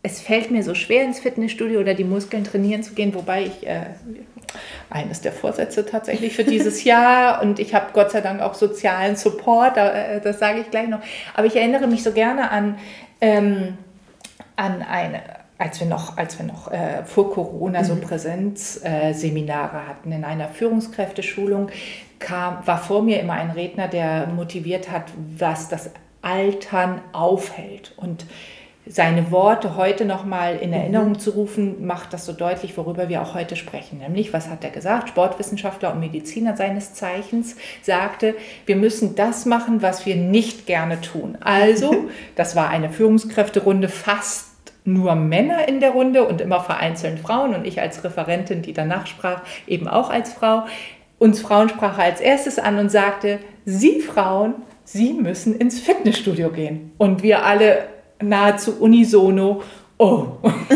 es 0.06 0.22
fällt 0.22 0.52
mir 0.52 0.62
so 0.64 0.76
schwer, 0.76 1.04
ins 1.04 1.20
Fitnessstudio 1.20 1.80
oder 1.80 1.96
die 1.96 2.04
Muskeln 2.04 2.44
trainieren 2.44 2.84
zu 2.84 2.94
gehen, 2.94 3.16
wobei 3.16 3.46
ich 3.46 3.66
äh, 3.66 3.86
eines 4.88 5.22
der 5.22 5.32
Vorsätze 5.32 5.84
tatsächlich 5.84 6.36
für 6.36 6.44
dieses 6.44 6.84
Jahr 6.84 7.42
und 7.42 7.58
ich 7.58 7.74
habe 7.74 7.88
Gott 7.92 8.12
sei 8.12 8.22
Dank 8.22 8.40
auch 8.40 8.54
sozialen 8.54 9.16
Support, 9.16 9.78
äh, 9.78 10.22
das 10.22 10.38
sage 10.38 10.60
ich 10.60 10.70
gleich 10.70 10.88
noch. 10.88 11.00
Aber 11.34 11.48
ich 11.48 11.56
erinnere 11.56 11.88
mich 11.88 12.04
so 12.04 12.12
gerne 12.12 12.52
an, 12.52 12.78
ähm, 13.20 13.80
an 14.56 14.84
eine, 14.84 15.24
als 15.58 15.80
wir 15.80 15.88
noch, 15.88 16.18
als 16.18 16.38
wir 16.38 16.46
noch 16.46 16.72
äh, 16.72 17.04
vor 17.04 17.34
Corona 17.34 17.84
so 17.84 17.96
mhm. 17.96 18.02
Präsenzseminare 18.02 19.88
hatten 19.88 20.12
in 20.12 20.24
einer 20.24 20.50
Führungskräfteschulung, 20.50 21.70
kam, 22.20 22.60
war 22.68 22.78
vor 22.78 23.02
mir 23.02 23.20
immer 23.20 23.34
ein 23.34 23.50
Redner, 23.50 23.88
der 23.88 24.28
motiviert 24.28 24.92
hat, 24.92 25.06
was 25.36 25.68
das 25.68 25.90
Altern 26.22 27.02
aufhält 27.12 27.94
und 27.98 28.26
seine 28.88 29.32
Worte 29.32 29.76
heute 29.78 30.06
nochmal 30.06 30.58
in 30.58 30.70
mhm. 30.70 30.76
Erinnerung 30.76 31.10
mhm. 31.10 31.20
zu 31.20 31.32
rufen, 31.32 31.86
macht 31.86 32.14
das 32.14 32.26
so 32.26 32.34
deutlich, 32.34 32.78
worüber 32.78 33.10
wir 33.10 33.22
auch 33.22 33.34
heute 33.34 33.56
sprechen. 33.56 34.00
Nämlich, 34.00 34.34
was 34.34 34.50
hat 34.50 34.64
er 34.64 34.70
gesagt? 34.70 35.10
Sportwissenschaftler 35.10 35.94
und 35.94 36.00
Mediziner 36.00 36.56
seines 36.56 36.94
Zeichens 36.94 37.56
sagte, 37.82 38.36
wir 38.66 38.76
müssen 38.76 39.16
das 39.16 39.46
machen, 39.46 39.82
was 39.82 40.06
wir 40.06 40.16
nicht 40.16 40.66
gerne 40.66 41.02
tun. 41.02 41.38
Also, 41.42 42.06
das 42.36 42.56
war 42.56 42.70
eine 42.70 42.90
Führungskräfterunde 42.90 43.90
fast 43.90 44.50
nur 44.88 45.16
Männer 45.16 45.68
in 45.68 45.80
der 45.80 45.92
Runde 45.92 46.26
und 46.26 46.42
immer 46.42 46.62
vereinzelt 46.62 47.20
Frauen 47.20 47.56
und 47.56 47.66
ich 47.66 47.82
als 47.82 48.04
Referentin, 48.04 48.62
die 48.62 48.74
danach 48.74 49.08
sprach, 49.08 49.42
eben 49.66 49.88
auch 49.88 50.12
als 50.12 50.34
Frau. 50.34 50.66
Uns 51.18 51.42
Frauen 51.42 51.70
sprach 51.70 51.98
als 51.98 52.22
erstes 52.22 52.60
an 52.60 52.78
und 52.78 52.90
sagte, 52.92 53.40
Sie 53.66 54.00
Frauen, 54.02 54.54
Sie 54.84 55.14
müssen 55.14 55.58
ins 55.58 55.80
Fitnessstudio 55.80 56.52
gehen. 56.52 56.92
Und 57.00 57.24
wir 57.24 57.46
alle 57.46 57.95
nahezu 58.22 58.74
unisono, 58.80 59.64
oh, 59.98 60.28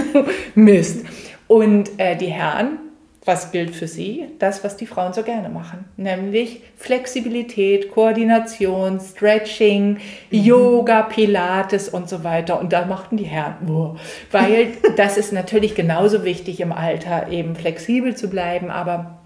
Mist. 0.55 1.05
Und 1.47 1.89
äh, 1.97 2.15
die 2.15 2.27
Herren 2.27 2.89
was 3.29 3.51
gilt 3.51 3.75
für 3.75 3.87
Sie? 3.87 4.25
Das, 4.39 4.63
was 4.63 4.75
die 4.75 4.87
Frauen 4.87 5.13
so 5.13 5.21
gerne 5.21 5.49
machen, 5.49 5.85
nämlich 5.97 6.61
Flexibilität, 6.77 7.91
Koordination, 7.91 8.99
Stretching, 8.99 9.91
mhm. 9.91 9.99
Yoga, 10.31 11.03
Pilates 11.03 11.89
und 11.89 12.09
so 12.09 12.23
weiter. 12.23 12.59
Und 12.59 12.73
da 12.73 12.85
machten 12.85 13.17
die 13.17 13.25
Herren, 13.25 13.69
oh, 13.69 13.97
weil 14.31 14.69
das 14.97 15.17
ist 15.17 15.31
natürlich 15.31 15.75
genauso 15.75 16.23
wichtig 16.23 16.59
im 16.59 16.71
Alter, 16.71 17.27
eben 17.29 17.55
flexibel 17.55 18.15
zu 18.15 18.29
bleiben, 18.29 18.71
aber 18.71 19.18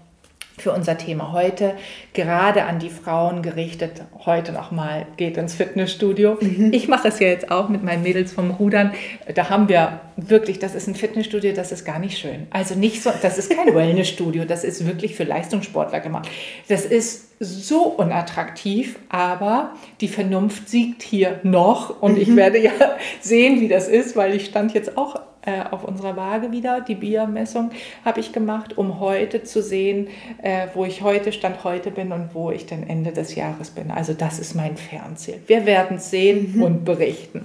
für 0.64 0.72
unser 0.72 0.96
Thema 0.96 1.30
heute, 1.32 1.74
gerade 2.14 2.64
an 2.64 2.78
die 2.78 2.88
Frauen 2.88 3.42
gerichtet. 3.42 4.02
Heute 4.24 4.50
nochmal, 4.50 5.06
geht 5.18 5.36
ins 5.36 5.54
Fitnessstudio. 5.54 6.38
Mhm. 6.40 6.72
Ich 6.72 6.88
mache 6.88 7.06
es 7.08 7.20
ja 7.20 7.28
jetzt 7.28 7.50
auch 7.50 7.68
mit 7.68 7.84
meinen 7.84 8.02
Mädels 8.02 8.32
vom 8.32 8.50
Rudern. 8.50 8.92
Da 9.34 9.50
haben 9.50 9.68
wir 9.68 10.00
wirklich, 10.16 10.58
das 10.58 10.74
ist 10.74 10.88
ein 10.88 10.94
Fitnessstudio, 10.94 11.52
das 11.52 11.70
ist 11.70 11.84
gar 11.84 11.98
nicht 11.98 12.16
schön. 12.16 12.46
Also 12.50 12.76
nicht 12.76 13.02
so, 13.02 13.12
das 13.20 13.36
ist 13.36 13.54
kein 13.54 13.74
Wellnessstudio, 13.74 14.46
das 14.46 14.64
ist 14.64 14.86
wirklich 14.86 15.14
für 15.14 15.24
Leistungssportler 15.24 16.00
gemacht. 16.00 16.30
Das 16.68 16.86
ist 16.86 17.33
so 17.40 17.84
unattraktiv, 17.84 18.98
aber 19.08 19.72
die 20.00 20.08
Vernunft 20.08 20.68
siegt 20.68 21.02
hier 21.02 21.40
noch 21.42 22.02
und 22.02 22.12
mhm. 22.12 22.20
ich 22.20 22.36
werde 22.36 22.58
ja 22.58 22.72
sehen, 23.20 23.60
wie 23.60 23.68
das 23.68 23.88
ist, 23.88 24.16
weil 24.16 24.34
ich 24.34 24.46
stand 24.46 24.74
jetzt 24.74 24.96
auch 24.96 25.20
äh, 25.46 25.62
auf 25.70 25.84
unserer 25.84 26.16
Waage 26.16 26.52
wieder. 26.52 26.80
Die 26.80 26.94
Biermessung 26.94 27.70
habe 28.04 28.20
ich 28.20 28.32
gemacht, 28.32 28.78
um 28.78 28.98
heute 29.00 29.42
zu 29.42 29.62
sehen, 29.62 30.08
äh, 30.42 30.68
wo 30.74 30.84
ich 30.84 31.02
heute, 31.02 31.32
Stand 31.32 31.64
heute 31.64 31.90
bin 31.90 32.12
und 32.12 32.30
wo 32.34 32.50
ich 32.50 32.66
dann 32.66 32.82
Ende 32.82 33.12
des 33.12 33.34
Jahres 33.34 33.70
bin. 33.70 33.90
Also 33.90 34.14
das 34.14 34.38
ist 34.38 34.54
mein 34.54 34.76
Fernziel. 34.76 35.42
Wir 35.46 35.66
werden 35.66 35.98
es 35.98 36.10
sehen 36.10 36.54
mhm. 36.56 36.62
und 36.62 36.84
berichten. 36.84 37.44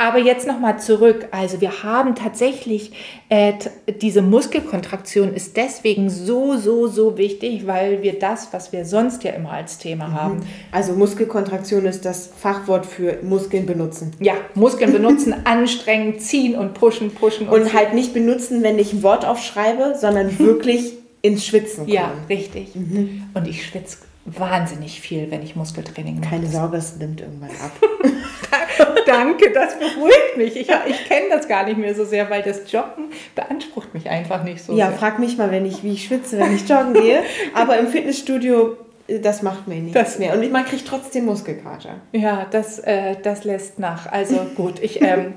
Aber 0.00 0.16
jetzt 0.16 0.46
nochmal 0.46 0.80
zurück. 0.80 1.28
Also 1.30 1.60
wir 1.60 1.82
haben 1.82 2.14
tatsächlich, 2.14 2.92
äh, 3.28 3.52
diese 4.00 4.22
Muskelkontraktion 4.22 5.34
ist 5.34 5.58
deswegen 5.58 6.08
so, 6.08 6.56
so, 6.56 6.86
so 6.86 7.18
wichtig, 7.18 7.66
weil 7.66 8.02
wir 8.02 8.18
das, 8.18 8.48
was 8.52 8.72
wir 8.72 8.86
sonst 8.86 9.24
ja 9.24 9.32
immer 9.32 9.50
als 9.50 9.76
Thema 9.76 10.08
mhm. 10.08 10.14
haben. 10.14 10.40
Also 10.72 10.94
Muskelkontraktion 10.94 11.84
ist 11.84 12.06
das 12.06 12.30
Fachwort 12.34 12.86
für 12.86 13.18
Muskeln 13.22 13.66
benutzen. 13.66 14.12
Ja, 14.20 14.32
Muskeln 14.54 14.90
benutzen, 14.90 15.34
anstrengen, 15.44 16.18
ziehen 16.18 16.54
und 16.54 16.72
pushen, 16.72 17.10
pushen. 17.14 17.46
Und, 17.46 17.60
und 17.60 17.74
halt 17.74 17.92
nicht 17.92 18.14
benutzen, 18.14 18.62
wenn 18.62 18.78
ich 18.78 18.94
ein 18.94 19.02
Wort 19.02 19.26
aufschreibe, 19.26 19.96
sondern 20.00 20.38
wirklich 20.38 20.94
ins 21.20 21.44
Schwitzen 21.44 21.84
kommen. 21.84 21.92
Ja, 21.92 22.14
richtig. 22.26 22.74
Mhm. 22.74 23.24
Und 23.34 23.46
ich 23.46 23.66
schwitze 23.66 23.98
wahnsinnig 24.24 24.98
viel, 24.98 25.30
wenn 25.30 25.42
ich 25.42 25.56
Muskeltraining 25.56 26.20
mache. 26.20 26.30
Keine 26.30 26.46
Sorge, 26.46 26.78
es 26.78 26.96
nimmt 26.96 27.20
irgendwann 27.20 27.50
ab. 27.50 27.72
Danke, 29.06 29.50
das 29.52 29.78
beruhigt 29.78 30.36
mich. 30.36 30.56
Ich, 30.56 30.68
ich 30.68 31.04
kenne 31.08 31.26
das 31.30 31.48
gar 31.48 31.64
nicht 31.64 31.78
mehr 31.78 31.94
so 31.94 32.04
sehr, 32.04 32.28
weil 32.30 32.42
das 32.42 32.70
Joggen 32.70 33.10
beansprucht 33.34 33.94
mich 33.94 34.08
einfach 34.08 34.42
nicht 34.42 34.62
so 34.62 34.72
ja, 34.72 34.86
sehr. 34.86 34.94
Ja, 34.94 34.98
frag 34.98 35.18
mich 35.18 35.36
mal, 35.36 35.50
wenn 35.50 35.66
ich, 35.66 35.82
wie 35.82 35.92
ich 35.92 36.04
schwitze, 36.04 36.38
wenn 36.38 36.54
ich 36.54 36.68
joggen 36.68 36.94
gehe. 36.94 37.22
Aber 37.54 37.78
im 37.78 37.88
Fitnessstudio 37.88 38.76
das 39.18 39.42
macht 39.42 39.66
mir 39.66 39.76
nichts 39.76 39.94
das, 39.94 40.18
mehr. 40.18 40.34
Und 40.34 40.52
man 40.52 40.64
kriegt 40.64 40.86
trotzdem 40.86 41.26
Muskelkater. 41.26 41.96
Ja, 42.12 42.46
das, 42.50 42.78
äh, 42.78 43.16
das 43.22 43.44
lässt 43.44 43.78
nach. 43.78 44.10
Also 44.10 44.36
gut, 44.54 44.80
ich, 44.80 45.02
ähm, 45.02 45.34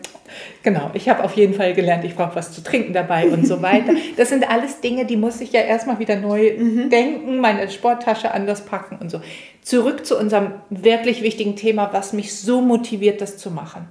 genau, 0.62 0.92
ich 0.94 1.10
habe 1.10 1.24
auf 1.24 1.34
jeden 1.34 1.54
Fall 1.54 1.74
gelernt, 1.74 2.04
ich 2.04 2.16
brauche 2.16 2.36
was 2.36 2.52
zu 2.52 2.64
trinken 2.64 2.94
dabei 2.94 3.28
und 3.28 3.48
so 3.48 3.62
weiter. 3.62 3.94
Das 4.18 4.30
sind 4.30 4.50
alles 4.50 4.82
Dinge, 4.82 5.06
die 5.06 5.18
muss 5.18 5.42
ich 5.42 5.52
ja 5.52 5.62
erstmal 5.62 6.00
wieder 6.00 6.16
neu 6.16 6.54
mhm. 6.58 6.90
denken, 6.90 7.40
meine 7.40 7.70
Sporttasche 7.70 8.32
anders 8.32 8.66
packen 8.66 8.98
und 9.00 9.10
so. 9.10 9.22
Zurück 9.62 10.06
zu 10.06 10.18
unserem 10.18 10.54
wirklich 10.70 11.22
wichtigen 11.22 11.56
Thema, 11.56 11.90
was 11.94 12.14
mich 12.14 12.36
so 12.36 12.62
motiviert, 12.62 13.22
das 13.22 13.38
zu 13.38 13.50
machen 13.50 13.88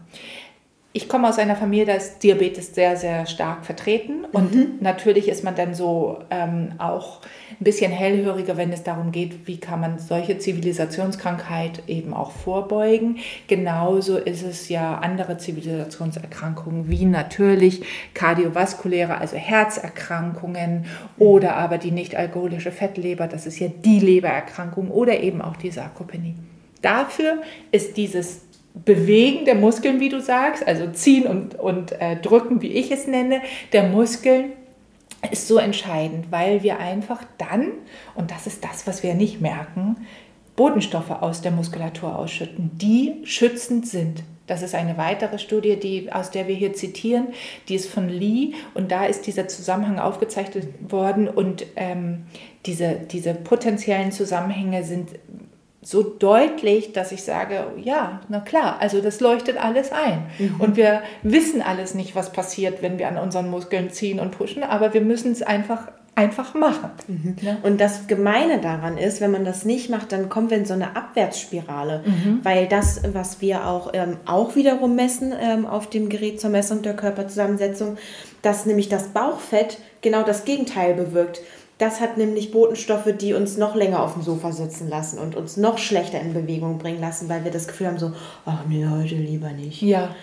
ich 0.92 1.08
komme 1.08 1.28
aus 1.28 1.38
einer 1.38 1.56
Familie, 1.56 1.86
da 1.86 1.94
ist 1.94 2.22
Diabetes 2.22 2.74
sehr, 2.74 2.96
sehr 2.96 3.26
stark 3.26 3.64
vertreten. 3.64 4.26
Und 4.30 4.54
mhm. 4.54 4.66
natürlich 4.80 5.28
ist 5.28 5.42
man 5.42 5.54
dann 5.54 5.74
so 5.74 6.18
ähm, 6.30 6.74
auch 6.78 7.20
ein 7.62 7.64
bisschen 7.64 7.92
hellhöriger, 7.92 8.56
wenn 8.56 8.72
es 8.72 8.82
darum 8.82 9.12
geht, 9.12 9.46
wie 9.46 9.58
kann 9.58 9.80
man 9.80 10.00
solche 10.00 10.36
Zivilisationskrankheit 10.36 11.84
eben 11.86 12.12
auch 12.12 12.32
vorbeugen. 12.32 13.18
Genauso 13.46 14.16
ist 14.16 14.42
es 14.42 14.68
ja 14.68 14.98
andere 14.98 15.38
Zivilisationserkrankungen 15.38 16.90
wie 16.90 17.04
natürlich 17.04 17.84
kardiovaskuläre, 18.14 19.16
also 19.18 19.36
Herzerkrankungen 19.36 20.80
mhm. 20.80 21.22
oder 21.22 21.54
aber 21.54 21.78
die 21.78 21.92
nicht-alkoholische 21.92 22.72
Fettleber, 22.72 23.28
das 23.28 23.46
ist 23.46 23.60
ja 23.60 23.68
die 23.68 24.00
Lebererkrankung 24.00 24.90
oder 24.90 25.20
eben 25.20 25.40
auch 25.40 25.56
die 25.56 25.70
Sarkopenie. 25.70 26.34
Dafür 26.82 27.42
ist 27.70 27.96
dieses 27.96 28.40
Bewegen 28.74 29.44
der 29.44 29.54
Muskeln, 29.54 30.00
wie 30.00 30.08
du 30.08 30.20
sagst, 30.20 30.66
also 30.66 30.90
ziehen 30.90 31.28
und, 31.28 31.54
und 31.54 31.92
äh, 31.92 32.16
drücken, 32.16 32.60
wie 32.60 32.72
ich 32.72 32.90
es 32.90 33.06
nenne, 33.06 33.40
der 33.72 33.84
Muskeln 33.84 34.46
ist 35.30 35.48
so 35.48 35.58
entscheidend, 35.58 36.30
weil 36.30 36.62
wir 36.62 36.78
einfach 36.78 37.22
dann, 37.38 37.72
und 38.14 38.30
das 38.30 38.46
ist 38.46 38.64
das, 38.64 38.86
was 38.86 39.02
wir 39.02 39.14
nicht 39.14 39.40
merken, 39.40 40.06
Botenstoffe 40.56 41.10
aus 41.10 41.40
der 41.40 41.52
Muskulatur 41.52 42.18
ausschütten, 42.18 42.70
die 42.74 43.14
schützend 43.24 43.86
sind. 43.86 44.22
Das 44.46 44.62
ist 44.62 44.74
eine 44.74 44.98
weitere 44.98 45.38
Studie, 45.38 45.76
die, 45.76 46.12
aus 46.12 46.30
der 46.30 46.48
wir 46.48 46.54
hier 46.54 46.74
zitieren, 46.74 47.28
die 47.68 47.76
ist 47.76 47.88
von 47.88 48.08
Lee 48.08 48.52
und 48.74 48.90
da 48.90 49.06
ist 49.06 49.26
dieser 49.26 49.48
Zusammenhang 49.48 49.98
aufgezeichnet 49.98 50.68
worden 50.90 51.28
und 51.28 51.64
ähm, 51.76 52.24
diese, 52.66 52.96
diese 53.10 53.34
potenziellen 53.34 54.12
Zusammenhänge 54.12 54.84
sind 54.84 55.10
so 55.82 56.02
deutlich, 56.02 56.92
dass 56.92 57.10
ich 57.10 57.24
sage, 57.24 57.66
ja, 57.76 58.20
na 58.28 58.40
klar, 58.40 58.76
also 58.80 59.00
das 59.00 59.18
leuchtet 59.18 59.56
alles 59.56 59.90
ein. 59.90 60.26
Mhm. 60.38 60.60
Und 60.60 60.76
wir 60.76 61.02
wissen 61.22 61.60
alles 61.60 61.94
nicht, 61.94 62.14
was 62.14 62.32
passiert, 62.32 62.82
wenn 62.82 62.98
wir 63.00 63.08
an 63.08 63.18
unseren 63.18 63.50
Muskeln 63.50 63.90
ziehen 63.90 64.20
und 64.20 64.30
pushen, 64.30 64.62
aber 64.62 64.94
wir 64.94 65.00
müssen 65.00 65.32
es 65.32 65.42
einfach 65.42 65.88
einfach 66.14 66.54
machen. 66.54 66.90
Mhm. 67.08 67.36
Ja? 67.40 67.56
Und 67.62 67.80
das 67.80 68.06
Gemeine 68.06 68.60
daran 68.60 68.98
ist, 68.98 69.20
wenn 69.20 69.30
man 69.30 69.44
das 69.44 69.64
nicht 69.64 69.88
macht, 69.88 70.12
dann 70.12 70.28
kommen 70.28 70.50
wir 70.50 70.58
in 70.58 70.66
so 70.66 70.74
eine 70.74 70.94
Abwärtsspirale, 70.94 72.02
mhm. 72.04 72.40
weil 72.42 72.68
das, 72.68 73.00
was 73.14 73.40
wir 73.40 73.66
auch, 73.66 73.90
ähm, 73.94 74.18
auch 74.26 74.54
wiederum 74.54 74.94
messen 74.94 75.32
ähm, 75.40 75.64
auf 75.64 75.88
dem 75.88 76.10
Gerät 76.10 76.40
zur 76.40 76.50
Messung 76.50 76.82
der 76.82 76.94
Körperzusammensetzung, 76.94 77.96
dass 78.42 78.66
nämlich 78.66 78.88
das 78.90 79.08
Bauchfett 79.08 79.78
genau 80.02 80.22
das 80.22 80.44
Gegenteil 80.44 80.94
bewirkt. 80.94 81.40
Das 81.82 82.00
hat 82.00 82.16
nämlich 82.16 82.52
Botenstoffe, 82.52 83.12
die 83.20 83.34
uns 83.34 83.56
noch 83.56 83.74
länger 83.74 84.04
auf 84.04 84.12
dem 84.12 84.22
Sofa 84.22 84.52
sitzen 84.52 84.88
lassen 84.88 85.18
und 85.18 85.34
uns 85.34 85.56
noch 85.56 85.78
schlechter 85.78 86.20
in 86.20 86.32
Bewegung 86.32 86.78
bringen 86.78 87.00
lassen, 87.00 87.28
weil 87.28 87.42
wir 87.42 87.50
das 87.50 87.66
Gefühl 87.66 87.88
haben, 87.88 87.98
so, 87.98 88.12
ach 88.46 88.60
nee, 88.68 88.86
heute 88.88 89.16
lieber 89.16 89.50
nicht. 89.50 89.82
Ja. 89.82 90.14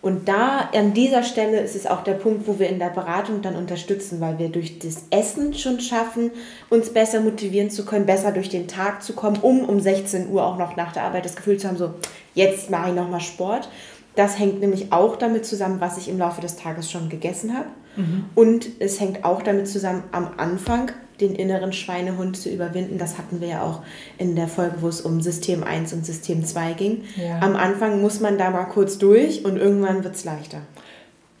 Und 0.00 0.28
da, 0.28 0.70
an 0.72 0.94
dieser 0.94 1.24
Stelle 1.24 1.58
ist 1.58 1.74
es 1.74 1.88
auch 1.88 2.04
der 2.04 2.12
Punkt, 2.12 2.46
wo 2.46 2.60
wir 2.60 2.68
in 2.68 2.78
der 2.78 2.90
Beratung 2.90 3.42
dann 3.42 3.56
unterstützen, 3.56 4.20
weil 4.20 4.38
wir 4.38 4.48
durch 4.48 4.78
das 4.78 5.06
Essen 5.10 5.54
schon 5.54 5.80
schaffen, 5.80 6.30
uns 6.70 6.90
besser 6.90 7.18
motivieren 7.18 7.70
zu 7.70 7.84
können, 7.84 8.06
besser 8.06 8.30
durch 8.30 8.48
den 8.48 8.68
Tag 8.68 9.02
zu 9.02 9.12
kommen, 9.14 9.38
um 9.42 9.64
um 9.64 9.80
16 9.80 10.30
Uhr 10.30 10.46
auch 10.46 10.56
noch 10.56 10.76
nach 10.76 10.92
der 10.92 11.02
Arbeit 11.02 11.24
das 11.24 11.34
Gefühl 11.34 11.56
zu 11.56 11.66
haben, 11.66 11.78
so, 11.78 11.94
jetzt 12.34 12.70
mache 12.70 12.90
ich 12.90 12.94
nochmal 12.94 13.20
Sport. 13.20 13.68
Das 14.14 14.38
hängt 14.38 14.60
nämlich 14.60 14.92
auch 14.92 15.16
damit 15.16 15.46
zusammen, 15.46 15.80
was 15.80 15.98
ich 15.98 16.08
im 16.08 16.18
Laufe 16.18 16.40
des 16.40 16.54
Tages 16.54 16.88
schon 16.88 17.08
gegessen 17.08 17.56
habe. 17.56 17.66
Mhm. 17.96 18.26
Und 18.36 18.68
es 18.78 19.00
hängt 19.00 19.24
auch 19.24 19.42
damit 19.42 19.66
zusammen, 19.66 20.04
am 20.12 20.30
Anfang 20.36 20.92
den 21.20 21.34
inneren 21.34 21.72
Schweinehund 21.72 22.36
zu 22.36 22.48
überwinden. 22.48 22.98
Das 22.98 23.18
hatten 23.18 23.40
wir 23.40 23.48
ja 23.48 23.62
auch 23.62 23.82
in 24.18 24.36
der 24.36 24.48
Folge, 24.48 24.76
wo 24.80 24.88
es 24.88 25.00
um 25.00 25.20
System 25.20 25.64
1 25.64 25.92
und 25.92 26.06
System 26.06 26.44
2 26.44 26.72
ging. 26.74 27.04
Ja. 27.16 27.40
Am 27.40 27.56
Anfang 27.56 28.00
muss 28.00 28.20
man 28.20 28.38
da 28.38 28.50
mal 28.50 28.64
kurz 28.64 28.98
durch 28.98 29.44
und 29.44 29.56
irgendwann 29.56 30.04
wird 30.04 30.14
es 30.14 30.24
leichter. 30.24 30.62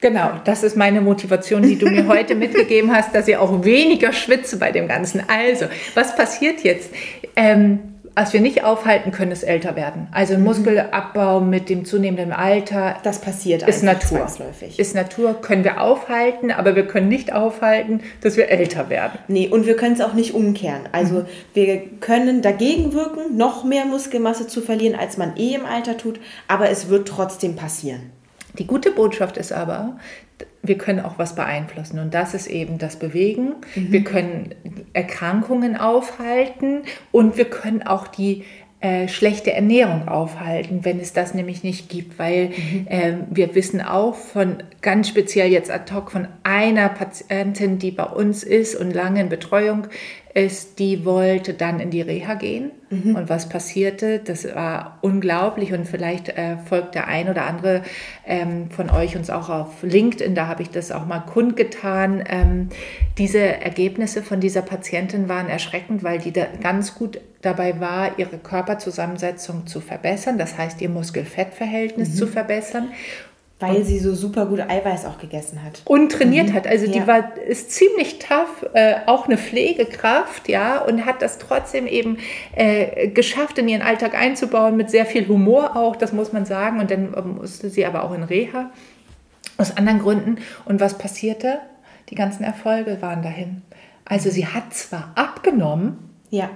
Genau, 0.00 0.30
das 0.44 0.62
ist 0.62 0.76
meine 0.76 1.00
Motivation, 1.00 1.62
die 1.62 1.76
du 1.76 1.86
mir 1.86 2.06
heute 2.08 2.34
mitgegeben 2.34 2.94
hast, 2.94 3.14
dass 3.14 3.26
ich 3.26 3.36
auch 3.36 3.64
weniger 3.64 4.12
schwitze 4.12 4.58
bei 4.58 4.70
dem 4.70 4.86
Ganzen. 4.86 5.22
Also, 5.26 5.66
was 5.94 6.14
passiert 6.14 6.60
jetzt? 6.62 6.90
Ähm, 7.34 7.80
was 8.18 8.32
wir 8.32 8.40
nicht 8.40 8.64
aufhalten 8.64 9.12
können, 9.12 9.30
ist 9.30 9.44
älter 9.44 9.76
werden. 9.76 10.08
Also 10.10 10.36
mhm. 10.36 10.44
Muskelabbau 10.44 11.38
mit 11.38 11.68
dem 11.68 11.84
zunehmenden 11.84 12.32
Alter. 12.32 12.96
Das 13.04 13.20
passiert 13.20 13.62
ist 13.62 13.84
Natur. 13.84 14.18
Zwangsläufig. 14.18 14.76
Ist 14.76 14.96
Natur, 14.96 15.40
können 15.40 15.62
wir 15.62 15.80
aufhalten, 15.80 16.50
aber 16.50 16.74
wir 16.74 16.86
können 16.86 17.08
nicht 17.08 17.32
aufhalten, 17.32 18.00
dass 18.20 18.36
wir 18.36 18.48
älter 18.48 18.90
werden. 18.90 19.20
Nee, 19.28 19.46
und 19.46 19.66
wir 19.66 19.76
können 19.76 19.94
es 19.94 20.00
auch 20.00 20.14
nicht 20.14 20.34
umkehren. 20.34 20.82
Also 20.90 21.14
mhm. 21.14 21.26
wir 21.54 21.80
können 22.00 22.42
dagegen 22.42 22.92
wirken, 22.92 23.36
noch 23.36 23.62
mehr 23.62 23.84
Muskelmasse 23.84 24.48
zu 24.48 24.62
verlieren, 24.62 24.98
als 24.98 25.16
man 25.16 25.36
eh 25.36 25.54
im 25.54 25.64
Alter 25.64 25.96
tut, 25.96 26.18
aber 26.48 26.70
es 26.70 26.88
wird 26.88 27.06
trotzdem 27.06 27.54
passieren. 27.54 28.17
Die 28.58 28.66
gute 28.66 28.90
Botschaft 28.90 29.36
ist 29.36 29.52
aber, 29.52 29.98
wir 30.62 30.76
können 30.76 31.00
auch 31.00 31.18
was 31.18 31.34
beeinflussen 31.34 31.98
und 31.98 32.14
das 32.14 32.34
ist 32.34 32.46
eben 32.46 32.78
das 32.78 32.96
Bewegen. 32.96 33.54
Mhm. 33.74 33.92
Wir 33.92 34.04
können 34.04 34.54
Erkrankungen 34.92 35.76
aufhalten 35.76 36.82
und 37.12 37.36
wir 37.36 37.46
können 37.46 37.82
auch 37.82 38.08
die 38.08 38.44
äh, 38.80 39.08
schlechte 39.08 39.52
Ernährung 39.52 40.06
aufhalten, 40.06 40.84
wenn 40.84 41.00
es 41.00 41.12
das 41.12 41.34
nämlich 41.34 41.64
nicht 41.64 41.88
gibt, 41.88 42.18
weil 42.18 42.50
mhm. 42.50 42.86
äh, 42.88 43.14
wir 43.28 43.54
wissen 43.56 43.80
auch 43.80 44.14
von 44.14 44.62
ganz 44.82 45.08
speziell 45.08 45.50
jetzt 45.50 45.70
ad 45.70 45.92
hoc 45.92 46.12
von 46.12 46.28
einer 46.44 46.88
Patientin, 46.88 47.80
die 47.80 47.90
bei 47.90 48.04
uns 48.04 48.44
ist 48.44 48.76
und 48.76 48.92
lange 48.92 49.20
in 49.20 49.28
Betreuung 49.28 49.88
ist, 50.38 50.78
die 50.78 51.04
wollte 51.04 51.54
dann 51.54 51.80
in 51.80 51.90
die 51.90 52.00
Reha 52.00 52.34
gehen. 52.34 52.70
Mhm. 52.90 53.16
Und 53.16 53.28
was 53.28 53.48
passierte, 53.48 54.18
das 54.18 54.44
war 54.54 54.98
unglaublich 55.02 55.72
und 55.72 55.86
vielleicht 55.86 56.30
äh, 56.30 56.56
folgt 56.56 56.94
der 56.94 57.08
ein 57.08 57.28
oder 57.28 57.44
andere 57.44 57.82
ähm, 58.26 58.70
von 58.70 58.88
euch 58.90 59.16
uns 59.16 59.28
auch 59.28 59.50
auf 59.50 59.82
LinkedIn, 59.82 60.34
da 60.34 60.46
habe 60.46 60.62
ich 60.62 60.70
das 60.70 60.90
auch 60.90 61.04
mal 61.04 61.20
kundgetan. 61.20 62.24
Ähm, 62.26 62.68
diese 63.18 63.40
Ergebnisse 63.40 64.22
von 64.22 64.40
dieser 64.40 64.62
Patientin 64.62 65.28
waren 65.28 65.48
erschreckend, 65.48 66.02
weil 66.02 66.18
die 66.18 66.32
da 66.32 66.46
ganz 66.62 66.94
gut 66.94 67.20
dabei 67.42 67.78
war, 67.78 68.18
ihre 68.18 68.38
Körperzusammensetzung 68.38 69.66
zu 69.66 69.80
verbessern, 69.80 70.38
das 70.38 70.58
heißt 70.58 70.80
ihr 70.80 70.88
Muskelfettverhältnis 70.88 72.10
mhm. 72.10 72.14
zu 72.14 72.26
verbessern. 72.26 72.88
Weil 73.60 73.82
sie 73.82 73.98
so 73.98 74.14
super 74.14 74.46
gut 74.46 74.60
Eiweiß 74.60 75.04
auch 75.04 75.18
gegessen 75.18 75.64
hat. 75.64 75.82
Und 75.84 76.12
trainiert 76.12 76.50
mhm. 76.50 76.54
hat. 76.54 76.66
Also 76.68 76.86
die 76.86 76.98
ja. 76.98 77.06
war, 77.08 77.36
ist 77.38 77.72
ziemlich 77.72 78.20
tough, 78.20 78.64
äh, 78.74 78.96
auch 79.06 79.26
eine 79.26 79.36
Pflegekraft, 79.36 80.48
ja, 80.48 80.80
und 80.80 81.04
hat 81.04 81.22
das 81.22 81.38
trotzdem 81.38 81.88
eben 81.88 82.18
äh, 82.54 83.08
geschafft, 83.08 83.58
in 83.58 83.68
ihren 83.68 83.82
Alltag 83.82 84.14
einzubauen, 84.14 84.76
mit 84.76 84.90
sehr 84.90 85.06
viel 85.06 85.26
Humor 85.26 85.74
auch, 85.76 85.96
das 85.96 86.12
muss 86.12 86.32
man 86.32 86.44
sagen. 86.44 86.78
Und 86.78 86.92
dann 86.92 87.10
musste 87.36 87.68
sie 87.68 87.84
aber 87.84 88.04
auch 88.04 88.14
in 88.14 88.22
Reha, 88.22 88.70
aus 89.56 89.76
anderen 89.76 89.98
Gründen. 89.98 90.36
Und 90.64 90.80
was 90.80 90.96
passierte? 90.96 91.58
Die 92.10 92.14
ganzen 92.14 92.44
Erfolge 92.44 93.02
waren 93.02 93.22
dahin. 93.22 93.62
Also 94.04 94.30
sie 94.30 94.46
hat 94.46 94.72
zwar 94.72 95.10
abgenommen, 95.16 95.98
ja 96.30 96.48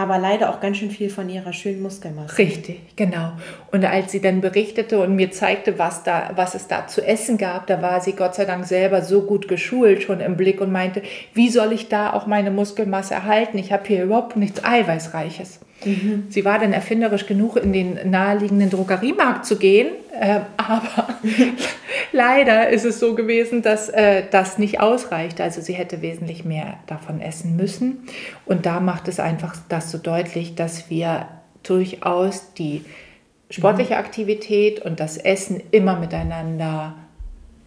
aber 0.00 0.18
leider 0.18 0.50
auch 0.50 0.60
ganz 0.60 0.78
schön 0.78 0.90
viel 0.90 1.10
von 1.10 1.28
ihrer 1.28 1.52
schönen 1.52 1.82
Muskelmasse. 1.82 2.38
Richtig, 2.38 2.80
genau. 2.96 3.32
Und 3.70 3.84
als 3.84 4.12
sie 4.12 4.20
dann 4.20 4.40
berichtete 4.40 4.98
und 5.00 5.14
mir 5.14 5.30
zeigte, 5.30 5.78
was, 5.78 6.02
da, 6.02 6.32
was 6.34 6.54
es 6.54 6.66
da 6.66 6.86
zu 6.86 7.06
essen 7.06 7.38
gab, 7.38 7.66
da 7.66 7.82
war 7.82 8.00
sie 8.00 8.12
Gott 8.12 8.34
sei 8.34 8.44
Dank 8.44 8.64
selber 8.64 9.02
so 9.02 9.22
gut 9.22 9.48
geschult 9.48 10.02
schon 10.02 10.20
im 10.20 10.36
Blick 10.36 10.60
und 10.60 10.72
meinte, 10.72 11.02
wie 11.34 11.50
soll 11.50 11.72
ich 11.72 11.88
da 11.88 12.12
auch 12.12 12.26
meine 12.26 12.50
Muskelmasse 12.50 13.14
erhalten? 13.14 13.58
Ich 13.58 13.72
habe 13.72 13.86
hier 13.86 14.04
überhaupt 14.04 14.36
nichts 14.36 14.64
Eiweißreiches. 14.64 15.60
Mhm. 15.84 16.26
Sie 16.28 16.44
war 16.44 16.58
dann 16.58 16.72
erfinderisch 16.72 17.26
genug, 17.26 17.56
in 17.56 17.72
den 17.72 18.10
naheliegenden 18.10 18.70
Drogeriemarkt 18.70 19.46
zu 19.46 19.56
gehen, 19.56 19.88
äh, 20.18 20.40
aber 20.56 21.18
leider 22.12 22.68
ist 22.68 22.84
es 22.84 23.00
so 23.00 23.14
gewesen, 23.14 23.62
dass 23.62 23.88
äh, 23.88 24.24
das 24.30 24.58
nicht 24.58 24.80
ausreicht. 24.80 25.40
Also 25.40 25.60
sie 25.60 25.74
hätte 25.74 26.02
wesentlich 26.02 26.44
mehr 26.44 26.78
davon 26.86 27.20
essen 27.20 27.56
müssen. 27.56 28.06
Und 28.46 28.66
da 28.66 28.80
macht 28.80 29.08
es 29.08 29.20
einfach 29.20 29.56
das 29.68 29.90
so 29.90 29.98
deutlich, 29.98 30.54
dass 30.54 30.90
wir 30.90 31.28
durchaus 31.62 32.54
die 32.54 32.84
sportliche 33.50 33.94
mhm. 33.94 34.00
Aktivität 34.00 34.80
und 34.80 35.00
das 35.00 35.16
Essen 35.16 35.62
immer 35.70 35.98
miteinander 35.98 36.94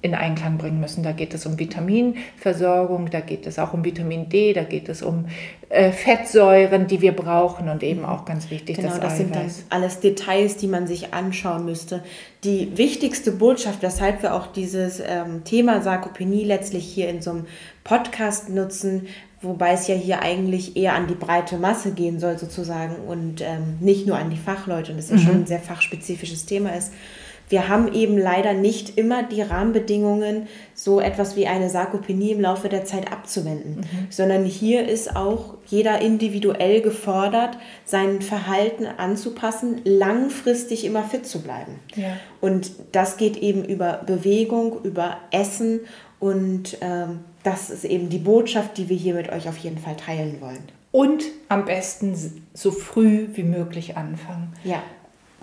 in 0.03 0.15
Einklang 0.15 0.57
bringen 0.57 0.81
müssen. 0.81 1.01
Da 1.01 1.13
geht 1.13 1.33
es 1.33 1.45
um 1.45 1.57
Vitaminversorgung, 1.57 3.09
da 3.09 3.21
geht 3.21 3.47
es 3.47 3.57
auch 3.57 3.73
um 3.73 3.85
Vitamin 3.85 4.27
D, 4.27 4.51
da 4.51 4.63
geht 4.63 4.89
es 4.89 5.01
um 5.01 5.27
äh, 5.69 5.93
Fettsäuren, 5.93 6.87
die 6.87 6.99
wir 7.01 7.13
brauchen 7.13 7.69
und 7.69 7.83
eben 7.83 8.03
auch 8.03 8.25
ganz 8.25 8.51
wichtig 8.51 8.75
genau, 8.75 8.89
das, 8.89 8.99
das 8.99 9.17
sind 9.17 9.33
dann 9.33 9.49
alles 9.69 10.01
Details, 10.01 10.57
die 10.57 10.67
man 10.67 10.87
sich 10.87 11.13
anschauen 11.13 11.63
müsste. 11.63 12.03
Die 12.43 12.77
wichtigste 12.77 13.31
Botschaft, 13.31 13.81
weshalb 13.81 14.21
wir 14.23 14.33
auch 14.33 14.47
dieses 14.47 14.99
ähm, 14.99 15.45
Thema 15.45 15.81
Sarkopenie 15.81 16.43
letztlich 16.43 16.83
hier 16.83 17.07
in 17.07 17.21
so 17.21 17.31
einem 17.31 17.45
Podcast 17.85 18.49
nutzen, 18.49 19.07
wobei 19.41 19.71
es 19.71 19.87
ja 19.87 19.95
hier 19.95 20.21
eigentlich 20.21 20.75
eher 20.75 20.95
an 20.95 21.07
die 21.07 21.15
breite 21.15 21.55
Masse 21.57 21.93
gehen 21.93 22.19
soll 22.19 22.37
sozusagen 22.37 22.95
und 23.07 23.39
ähm, 23.39 23.77
nicht 23.79 24.05
nur 24.05 24.17
an 24.17 24.29
die 24.29 24.37
Fachleute 24.37 24.91
und 24.91 24.99
es 24.99 25.09
ja 25.09 25.15
mhm. 25.15 25.21
schon 25.21 25.35
ein 25.35 25.45
sehr 25.45 25.59
fachspezifisches 25.59 26.45
Thema 26.45 26.75
ist 26.75 26.91
wir 27.53 27.69
haben 27.69 27.93
eben 27.93 28.17
leider 28.17 28.53
nicht 28.53 28.97
immer 28.97 29.21
die 29.21 29.43
Rahmenbedingungen, 29.43 30.47
so 30.73 30.99
etwas 30.99 31.35
wie 31.35 31.45
eine 31.45 31.69
Sarkopenie 31.69 32.31
im 32.31 32.41
Laufe 32.41 32.67
der 32.67 32.83
Zeit 32.83 33.11
abzuwenden, 33.11 33.75
mhm. 33.75 34.07
sondern 34.09 34.43
hier 34.43 34.89
ist 34.89 35.15
auch 35.15 35.53
jeder 35.67 36.01
individuell 36.01 36.81
gefordert, 36.81 37.59
sein 37.85 38.23
Verhalten 38.23 38.87
anzupassen, 38.87 39.81
langfristig 39.83 40.83
immer 40.83 41.03
fit 41.03 41.27
zu 41.27 41.43
bleiben. 41.43 41.75
Ja. 41.95 42.17
Und 42.41 42.71
das 42.91 43.17
geht 43.17 43.37
eben 43.37 43.63
über 43.63 44.01
Bewegung, 44.03 44.81
über 44.81 45.17
Essen 45.29 45.81
und 46.19 46.79
ähm, 46.81 47.19
das 47.43 47.69
ist 47.69 47.85
eben 47.85 48.09
die 48.09 48.17
Botschaft, 48.17 48.79
die 48.79 48.89
wir 48.89 48.97
hier 48.97 49.13
mit 49.13 49.31
euch 49.31 49.47
auf 49.47 49.59
jeden 49.59 49.77
Fall 49.77 49.95
teilen 49.95 50.41
wollen. 50.41 50.63
Und 50.91 51.23
am 51.49 51.65
besten 51.65 52.15
so 52.55 52.71
früh 52.71 53.27
wie 53.35 53.43
möglich 53.43 53.95
anfangen. 53.95 54.53
Ja. 54.63 54.81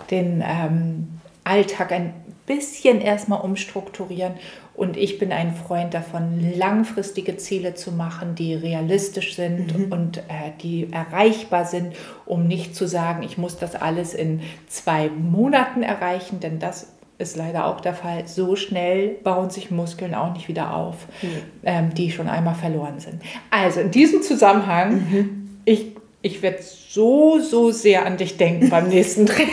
Denn 0.09 0.43
ähm, 0.45 1.07
Alltag 1.43 1.91
ein 1.91 2.13
bisschen 2.45 3.01
erstmal 3.01 3.41
umstrukturieren. 3.41 4.33
Und 4.73 4.97
ich 4.97 5.19
bin 5.19 5.31
ein 5.31 5.53
Freund 5.53 5.93
davon, 5.93 6.53
langfristige 6.57 7.37
Ziele 7.37 7.75
zu 7.75 7.91
machen, 7.91 8.35
die 8.35 8.53
realistisch 8.53 9.35
sind 9.35 9.77
mhm. 9.77 9.91
und 9.91 10.17
äh, 10.17 10.51
die 10.61 10.91
erreichbar 10.91 11.65
sind, 11.65 11.93
um 12.25 12.47
nicht 12.47 12.75
zu 12.75 12.87
sagen, 12.87 13.21
ich 13.21 13.37
muss 13.37 13.57
das 13.57 13.75
alles 13.75 14.13
in 14.13 14.41
zwei 14.67 15.09
Monaten 15.09 15.83
erreichen, 15.83 16.39
denn 16.39 16.59
das 16.59 16.87
ist 17.21 17.37
leider 17.37 17.67
auch 17.67 17.81
der 17.81 17.93
Fall. 17.93 18.27
So 18.27 18.55
schnell 18.55 19.09
bauen 19.09 19.49
sich 19.49 19.71
Muskeln 19.71 20.15
auch 20.15 20.33
nicht 20.33 20.47
wieder 20.47 20.73
auf, 20.73 21.07
mhm. 21.21 21.27
ähm, 21.63 21.93
die 21.93 22.11
schon 22.11 22.27
einmal 22.27 22.55
verloren 22.55 22.99
sind. 22.99 23.21
Also 23.51 23.81
in 23.81 23.91
diesem 23.91 24.21
Zusammenhang, 24.23 24.93
mhm. 24.93 25.59
ich, 25.65 25.95
ich 26.21 26.41
werde 26.41 26.59
so, 26.61 27.39
so 27.39 27.71
sehr 27.71 28.05
an 28.05 28.17
dich 28.17 28.37
denken 28.37 28.69
beim 28.69 28.87
nächsten 28.89 29.25
Training 29.27 29.49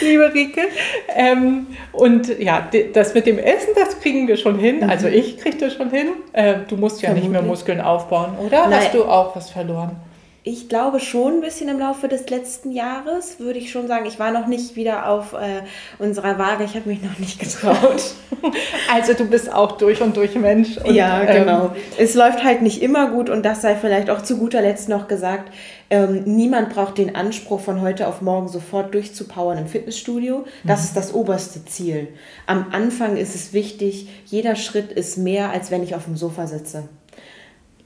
liebe 0.00 0.32
Rike. 0.32 0.62
Ähm, 1.14 1.66
und 1.92 2.38
ja, 2.38 2.68
das 2.92 3.14
mit 3.14 3.26
dem 3.26 3.38
Essen, 3.38 3.70
das 3.74 4.00
kriegen 4.00 4.28
wir 4.28 4.36
schon 4.36 4.58
hin. 4.58 4.78
Mhm. 4.80 4.90
Also 4.90 5.08
ich 5.08 5.38
kriege 5.38 5.56
das 5.58 5.74
schon 5.74 5.90
hin. 5.90 6.08
Äh, 6.32 6.56
du 6.68 6.76
musst 6.76 7.02
ja 7.02 7.08
Vermutlich. 7.08 7.24
nicht 7.24 7.32
mehr 7.32 7.42
Muskeln 7.42 7.80
aufbauen, 7.80 8.36
oder? 8.44 8.68
Nein. 8.68 8.80
Hast 8.80 8.94
du 8.94 9.04
auch 9.04 9.34
was 9.36 9.50
verloren? 9.50 9.96
Ich 10.48 10.68
glaube 10.68 11.00
schon 11.00 11.34
ein 11.34 11.40
bisschen 11.40 11.68
im 11.68 11.80
Laufe 11.80 12.06
des 12.06 12.30
letzten 12.30 12.70
Jahres, 12.70 13.40
würde 13.40 13.58
ich 13.58 13.72
schon 13.72 13.88
sagen. 13.88 14.06
Ich 14.06 14.20
war 14.20 14.30
noch 14.30 14.46
nicht 14.46 14.76
wieder 14.76 15.08
auf 15.08 15.32
äh, 15.32 15.62
unserer 15.98 16.38
Waage, 16.38 16.62
ich 16.62 16.76
habe 16.76 16.88
mich 16.88 17.02
noch 17.02 17.18
nicht 17.18 17.40
getraut. 17.40 18.00
also 18.94 19.12
du 19.14 19.24
bist 19.24 19.52
auch 19.52 19.72
durch 19.72 20.00
und 20.00 20.16
durch 20.16 20.36
Mensch. 20.36 20.76
Und, 20.76 20.94
ja, 20.94 21.24
genau. 21.24 21.64
Ähm, 21.64 21.70
es 21.98 22.14
läuft 22.14 22.44
halt 22.44 22.62
nicht 22.62 22.80
immer 22.80 23.10
gut 23.10 23.28
und 23.28 23.44
das 23.44 23.60
sei 23.60 23.74
vielleicht 23.74 24.08
auch 24.08 24.22
zu 24.22 24.38
guter 24.38 24.62
Letzt 24.62 24.88
noch 24.88 25.08
gesagt. 25.08 25.52
Ähm, 25.90 26.22
niemand 26.26 26.70
braucht 26.70 26.98
den 26.98 27.16
Anspruch, 27.16 27.58
von 27.58 27.80
heute 27.80 28.06
auf 28.06 28.22
morgen 28.22 28.46
sofort 28.46 28.94
durchzupowern 28.94 29.58
im 29.58 29.66
Fitnessstudio. 29.66 30.44
Das 30.62 30.82
mhm. 30.82 30.84
ist 30.84 30.96
das 30.96 31.12
oberste 31.12 31.64
Ziel. 31.64 32.06
Am 32.46 32.66
Anfang 32.70 33.16
ist 33.16 33.34
es 33.34 33.52
wichtig, 33.52 34.08
jeder 34.26 34.54
Schritt 34.54 34.92
ist 34.92 35.18
mehr, 35.18 35.50
als 35.50 35.72
wenn 35.72 35.82
ich 35.82 35.96
auf 35.96 36.04
dem 36.04 36.16
Sofa 36.16 36.46
sitze. 36.46 36.84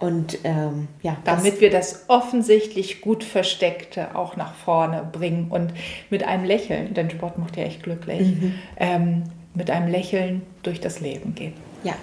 Und 0.01 0.39
ähm, 0.45 0.89
ja, 1.03 1.19
damit 1.25 1.61
wir 1.61 1.69
das 1.69 2.07
offensichtlich 2.09 3.03
gut 3.03 3.23
Versteckte 3.23 4.17
auch 4.17 4.35
nach 4.35 4.55
vorne 4.55 5.07
bringen 5.13 5.49
und 5.51 5.75
mit 6.09 6.25
einem 6.25 6.45
Lächeln, 6.45 6.95
denn 6.95 7.11
Sport 7.11 7.37
macht 7.37 7.59
ja 7.59 7.65
echt 7.65 7.83
glücklich, 7.83 8.23
mhm. 8.23 8.55
ähm, 8.79 9.25
mit 9.53 9.71
einem 9.71 9.89
Lächeln 9.89 10.41
durch 10.63 10.81
das 10.81 11.01
Leben 11.01 11.35
gehen. 11.35 11.53
Ja. 11.85 11.95